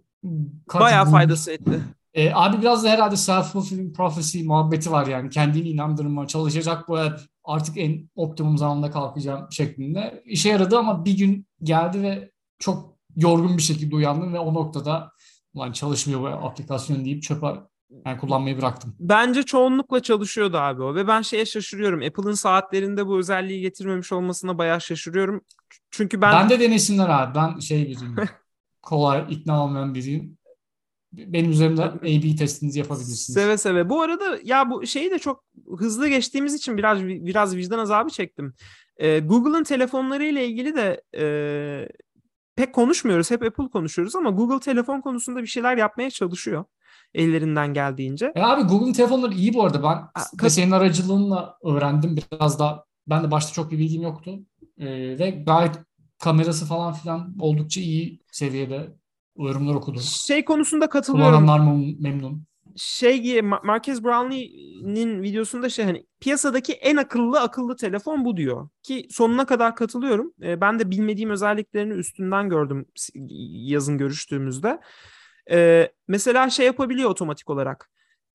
Bayağı 0.74 1.10
faydası 1.10 1.52
etti. 1.52 1.80
E, 2.14 2.32
abi 2.34 2.60
biraz 2.60 2.84
da 2.84 2.88
herhalde 2.88 3.14
self-fulfilling 3.14 3.92
prophecy 3.92 4.42
muhabbeti 4.42 4.92
var 4.92 5.06
yani. 5.06 5.30
Kendini 5.30 5.68
inandırma, 5.68 6.26
çalışacak 6.26 6.88
bu 6.88 6.98
artık 7.44 7.78
en 7.78 8.10
optimum 8.14 8.58
zamanda 8.58 8.90
kalkacağım 8.90 9.46
şeklinde. 9.50 10.22
İşe 10.26 10.48
yaradı 10.48 10.78
ama 10.78 11.04
bir 11.04 11.18
gün 11.18 11.46
geldi 11.62 12.02
ve 12.02 12.30
çok 12.58 12.96
yorgun 13.16 13.56
bir 13.56 13.62
şekilde 13.62 13.96
uyandım 13.96 14.34
ve 14.34 14.38
o 14.38 14.54
noktada 14.54 15.12
ulan 15.54 15.72
çalışmıyor 15.72 16.20
bu 16.20 16.26
aplikasyon 16.26 17.04
deyip 17.04 17.22
çöpe 17.22 17.46
yani 18.06 18.18
kullanmayı 18.18 18.58
bıraktım. 18.58 18.96
Bence 19.00 19.42
çoğunlukla 19.42 20.00
çalışıyordu 20.00 20.56
abi 20.56 20.82
o 20.82 20.94
ve 20.94 21.08
ben 21.08 21.22
şeye 21.22 21.46
şaşırıyorum. 21.46 22.02
Apple'ın 22.02 22.34
saatlerinde 22.34 23.06
bu 23.06 23.18
özelliği 23.18 23.60
getirmemiş 23.60 24.12
olmasına 24.12 24.58
bayağı 24.58 24.80
şaşırıyorum. 24.80 25.40
Çünkü 25.90 26.20
ben, 26.20 26.32
Ben, 26.32 26.50
de 26.50 26.60
denesinler 26.60 27.08
abi. 27.08 27.34
Ben 27.34 27.58
şey 27.58 27.82
biriyim. 27.82 28.16
kolay 28.82 29.26
ikna 29.30 29.64
olmayan 29.64 29.94
biriyim. 29.94 30.38
Benim 31.12 31.50
üzerimde 31.50 31.82
A-B 31.82 32.36
testinizi 32.36 32.78
yapabilirsiniz. 32.78 33.34
seve 33.34 33.58
seve. 33.58 33.88
Bu 33.88 34.02
arada 34.02 34.38
ya 34.44 34.70
bu 34.70 34.86
şeyi 34.86 35.10
de 35.10 35.18
çok 35.18 35.44
hızlı 35.78 36.08
geçtiğimiz 36.08 36.54
için 36.54 36.76
biraz 36.76 37.04
biraz 37.04 37.56
vicdan 37.56 37.78
azabı 37.78 38.10
çektim. 38.10 38.54
Ee, 38.96 39.18
Google'ın 39.18 39.64
telefonlarıyla 39.64 40.40
ilgili 40.40 40.76
de 40.76 41.02
e, 41.18 41.24
pek 42.56 42.74
konuşmuyoruz. 42.74 43.30
Hep 43.30 43.42
Apple 43.42 43.68
konuşuyoruz 43.68 44.16
ama 44.16 44.30
Google 44.30 44.60
telefon 44.60 45.00
konusunda 45.00 45.42
bir 45.42 45.46
şeyler 45.46 45.76
yapmaya 45.76 46.10
çalışıyor 46.10 46.64
ellerinden 47.14 47.74
geldiğince. 47.74 48.32
E 48.34 48.42
abi 48.42 48.62
Google'ın 48.62 48.92
telefonları 48.92 49.34
iyi 49.34 49.54
bu 49.54 49.64
arada. 49.64 49.82
Ben 49.82 50.24
ve 50.42 50.50
senin 50.50 50.70
aracılığınla 50.70 51.56
öğrendim 51.64 52.16
biraz 52.16 52.58
da. 52.58 52.84
Ben 53.06 53.24
de 53.24 53.30
başta 53.30 53.52
çok 53.52 53.70
bir 53.70 53.78
bilgim 53.78 54.02
yoktu. 54.02 54.38
Ee, 54.78 54.86
ve 55.18 55.30
gayet 55.30 55.78
kamerası 56.18 56.66
falan 56.66 56.92
filan 56.92 57.36
oldukça 57.40 57.80
iyi 57.80 58.20
seviyede 58.32 58.96
yorumlar 59.38 59.74
okudum. 59.74 60.02
Şey 60.02 60.44
konusunda 60.44 60.88
katılıyorum. 60.88 61.32
Kullananlar 61.46 61.72
mem- 61.72 62.02
memnun. 62.02 62.44
şey 62.76 63.42
Marquez 63.42 64.04
Brownlee'nin 64.04 65.22
videosunda 65.22 65.68
şey 65.68 65.84
hani 65.84 66.06
piyasadaki 66.20 66.72
en 66.72 66.96
akıllı 66.96 67.40
akıllı 67.40 67.76
telefon 67.76 68.24
bu 68.24 68.36
diyor. 68.36 68.68
Ki 68.82 69.06
sonuna 69.10 69.46
kadar 69.46 69.76
katılıyorum. 69.76 70.32
Ee, 70.42 70.60
ben 70.60 70.78
de 70.78 70.90
bilmediğim 70.90 71.30
özelliklerini 71.30 71.92
üstünden 71.92 72.48
gördüm 72.48 72.86
yazın 73.66 73.98
görüştüğümüzde. 73.98 74.80
Ee, 75.50 75.92
mesela 76.08 76.50
şey 76.50 76.66
yapabiliyor 76.66 77.10
otomatik 77.10 77.50
olarak. 77.50 77.90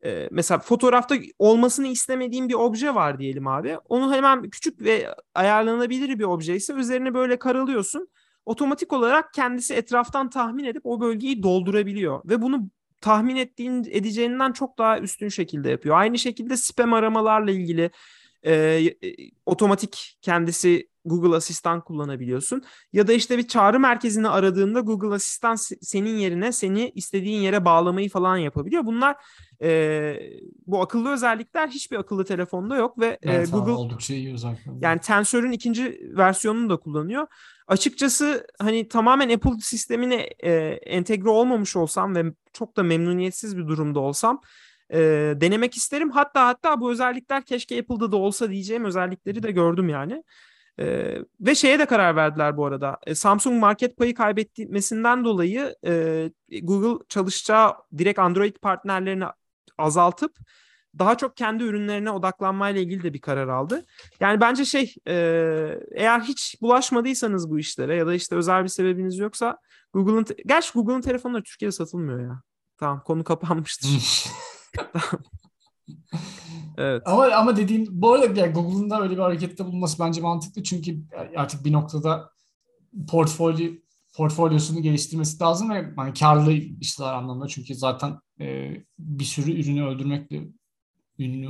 Ee, 0.05 0.27
mesela 0.31 0.59
fotoğrafta 0.59 1.15
olmasını 1.39 1.87
istemediğim 1.87 2.49
bir 2.49 2.53
obje 2.53 2.95
var 2.95 3.19
diyelim 3.19 3.47
abi. 3.47 3.77
Onu 3.89 4.13
hemen 4.13 4.49
küçük 4.49 4.81
ve 4.81 5.15
ayarlanabilir 5.35 6.19
bir 6.19 6.23
obje 6.23 6.55
ise 6.55 6.73
üzerine 6.73 7.13
böyle 7.13 7.39
karalıyorsun. 7.39 8.09
Otomatik 8.47 8.93
olarak 8.93 9.33
kendisi 9.33 9.73
etraftan 9.73 10.29
tahmin 10.29 10.63
edip 10.63 10.85
o 10.85 11.01
bölgeyi 11.01 11.43
doldurabiliyor 11.43 12.21
ve 12.25 12.41
bunu 12.41 12.69
tahmin 13.01 13.35
ettiğin 13.35 13.87
edeceğinden 13.91 14.51
çok 14.51 14.77
daha 14.77 14.99
üstün 14.99 15.29
şekilde 15.29 15.69
yapıyor. 15.69 15.97
Aynı 15.97 16.19
şekilde 16.19 16.57
spam 16.57 16.93
aramalarla 16.93 17.51
ilgili 17.51 17.91
e, 18.47 18.53
e, 19.03 19.15
otomatik 19.45 20.17
kendisi 20.21 20.89
Google 21.07 21.35
Asistan 21.35 21.81
kullanabiliyorsun. 21.81 22.63
Ya 22.93 23.07
da 23.07 23.13
işte 23.13 23.37
bir 23.37 23.47
çağrı 23.47 23.79
merkezini 23.79 24.27
aradığında 24.27 24.79
Google 24.79 25.15
Asistan 25.15 25.55
senin 25.81 26.17
yerine 26.17 26.51
seni 26.51 26.91
istediğin 26.95 27.41
yere 27.41 27.65
bağlamayı 27.65 28.09
falan 28.09 28.37
yapabiliyor. 28.37 28.85
Bunlar 28.85 29.15
e, 29.61 30.13
bu 30.67 30.81
akıllı 30.81 31.09
özellikler 31.09 31.67
hiçbir 31.67 31.97
akıllı 31.97 32.25
telefonda 32.25 32.75
yok 32.75 32.99
ve 32.99 33.17
evet, 33.21 33.47
e, 33.47 33.51
Google 33.51 33.71
oldukça 33.71 34.13
iyi 34.13 34.33
özellikler. 34.33 34.73
Yani 34.81 34.99
Tensor'ın 34.99 35.51
ikinci 35.51 36.11
versiyonunu 36.17 36.69
da 36.69 36.77
kullanıyor. 36.77 37.27
Açıkçası 37.67 38.47
hani 38.59 38.87
tamamen 38.87 39.29
Apple 39.29 39.59
sistemine 39.61 40.29
e, 40.39 40.51
entegre 40.85 41.29
olmamış 41.29 41.75
olsam 41.75 42.15
ve 42.15 42.23
çok 42.53 42.77
da 42.77 42.83
memnuniyetsiz 42.83 43.57
bir 43.57 43.67
durumda 43.67 43.99
olsam 43.99 44.41
e, 44.93 44.99
denemek 45.41 45.77
isterim. 45.77 46.11
Hatta 46.11 46.47
hatta 46.47 46.81
bu 46.81 46.91
özellikler 46.91 47.45
keşke 47.45 47.79
Apple'da 47.79 48.11
da 48.11 48.17
olsa 48.17 48.49
diyeceğim 48.49 48.85
özellikleri 48.85 49.43
de 49.43 49.51
gördüm 49.51 49.89
yani. 49.89 50.23
E, 50.79 51.17
ve 51.39 51.55
şeye 51.55 51.79
de 51.79 51.85
karar 51.85 52.15
verdiler 52.15 52.57
bu 52.57 52.65
arada. 52.65 52.97
E, 53.07 53.15
Samsung 53.15 53.59
market 53.59 53.97
payı 53.97 54.13
kaybetmesinden 54.13 55.25
dolayı 55.25 55.75
e, 55.85 56.29
Google 56.61 57.05
çalışacağı 57.09 57.73
direkt 57.97 58.19
Android 58.19 58.55
partnerlerini 58.55 59.25
azaltıp 59.77 60.37
daha 60.99 61.17
çok 61.17 61.37
kendi 61.37 61.63
ürünlerine 61.63 62.11
odaklanmayla 62.11 62.81
ilgili 62.81 63.03
de 63.03 63.13
bir 63.13 63.21
karar 63.21 63.47
aldı. 63.47 63.85
Yani 64.19 64.41
bence 64.41 64.65
şey 64.65 64.95
eğer 65.91 66.19
hiç 66.19 66.61
bulaşmadıysanız 66.61 67.49
bu 67.49 67.59
işlere 67.59 67.95
ya 67.95 68.07
da 68.07 68.13
işte 68.13 68.35
özel 68.35 68.63
bir 68.63 68.69
sebebiniz 68.69 69.17
yoksa 69.17 69.57
Google'ın 69.93 70.25
gerçi 70.45 70.73
Google'ın 70.73 71.01
telefonları 71.01 71.43
Türkiye'de 71.43 71.71
satılmıyor 71.71 72.19
ya. 72.19 72.41
Tamam 72.77 73.03
konu 73.05 73.23
kapanmıştır. 73.23 73.89
evet. 76.77 77.01
Ama 77.05 77.25
ama 77.35 77.57
dediğin 77.57 77.87
bu 77.91 78.13
arada 78.13 78.39
yani 78.39 78.53
Google'ın 78.53 78.89
da 78.89 79.01
öyle 79.01 79.13
bir 79.13 79.21
harekette 79.21 79.65
bulunması 79.65 80.03
bence 80.03 80.21
mantıklı 80.21 80.63
çünkü 80.63 80.97
artık 81.35 81.65
bir 81.65 81.71
noktada 81.71 82.31
portfolyo 83.07 83.71
portfolyosunu 84.15 84.81
geliştirmesi 84.81 85.43
lazım 85.43 85.69
ve 85.69 85.93
hani 85.95 86.13
karlı 86.13 86.51
işler 86.51 87.13
anlamında 87.13 87.47
çünkü 87.47 87.75
zaten 87.75 88.19
e, 88.41 88.73
bir 88.99 89.23
sürü 89.23 89.61
ürünü 89.61 89.85
öldürmekle 89.85 90.47
ünlü 91.19 91.49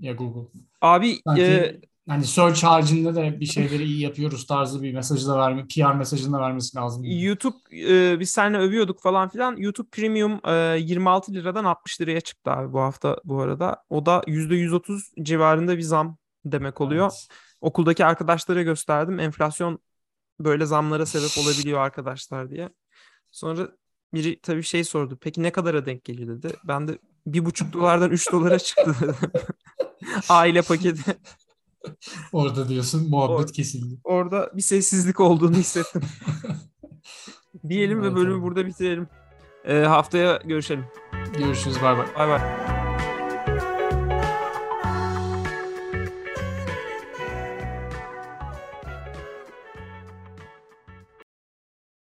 ya 0.00 0.12
Google. 0.12 0.60
Abi 0.80 1.20
Sanki, 1.24 1.42
e, 1.42 1.80
hani 2.08 2.24
search 2.24 2.64
haricinde 2.64 3.14
de 3.14 3.40
bir 3.40 3.46
şeyleri 3.46 3.84
iyi 3.84 4.00
yapıyoruz 4.00 4.46
tarzı 4.46 4.82
bir 4.82 4.94
mesajı 4.94 5.28
da 5.28 5.38
verme, 5.38 5.66
PR 5.66 5.94
mesajını 5.94 6.32
da 6.32 6.40
vermesi 6.40 6.76
lazım. 6.76 7.02
YouTube 7.06 7.56
e, 7.72 8.20
biz 8.20 8.30
seninle 8.30 8.58
övüyorduk 8.58 9.02
falan 9.02 9.28
filan. 9.28 9.56
YouTube 9.56 9.88
Premium 9.90 10.40
e, 10.44 10.78
26 10.78 11.34
liradan 11.34 11.64
60 11.64 12.00
liraya 12.00 12.20
çıktı 12.20 12.50
abi 12.50 12.72
bu 12.72 12.80
hafta 12.80 13.20
bu 13.24 13.40
arada. 13.40 13.84
O 13.90 14.06
da 14.06 14.22
%130 14.26 15.22
civarında 15.22 15.76
bir 15.76 15.82
zam 15.82 16.16
demek 16.44 16.80
oluyor. 16.80 17.10
Evet. 17.12 17.28
Okuldaki 17.60 18.04
arkadaşlara 18.04 18.62
gösterdim. 18.62 19.20
Enflasyon 19.20 19.78
böyle 20.40 20.66
zamlara 20.66 21.06
sebep 21.06 21.46
olabiliyor 21.46 21.80
arkadaşlar 21.80 22.50
diye. 22.50 22.68
Sonra 23.30 23.68
biri 24.14 24.40
tabii 24.40 24.62
şey 24.62 24.84
sordu. 24.84 25.18
Peki 25.20 25.42
ne 25.42 25.52
kadara 25.52 25.86
denk 25.86 26.04
geliyor 26.04 26.42
dedi. 26.42 26.56
Ben 26.64 26.88
de 26.88 26.98
bir 27.26 27.44
buçuk 27.44 27.72
dolardan 27.72 28.10
üç 28.10 28.32
dolara 28.32 28.58
çıktı 28.58 29.16
Aile 30.28 30.62
paketi. 30.62 31.16
Orada 32.32 32.68
diyorsun 32.68 33.10
muhabbet 33.10 33.48
Or- 33.50 33.52
kesildi. 33.52 33.94
Orada 34.04 34.50
bir 34.56 34.62
sessizlik 34.62 35.20
olduğunu 35.20 35.56
hissettim. 35.56 36.02
Diyelim 37.68 38.00
evet, 38.00 38.12
ve 38.12 38.16
bölümü 38.16 38.42
burada 38.42 38.66
bitirelim. 38.66 39.08
Ee, 39.64 39.78
haftaya 39.80 40.36
görüşelim. 40.44 40.84
Görüşürüz. 41.38 41.82
Bay 41.82 41.98
bay. 41.98 42.06
Bay 42.18 42.28
bay. 42.28 42.75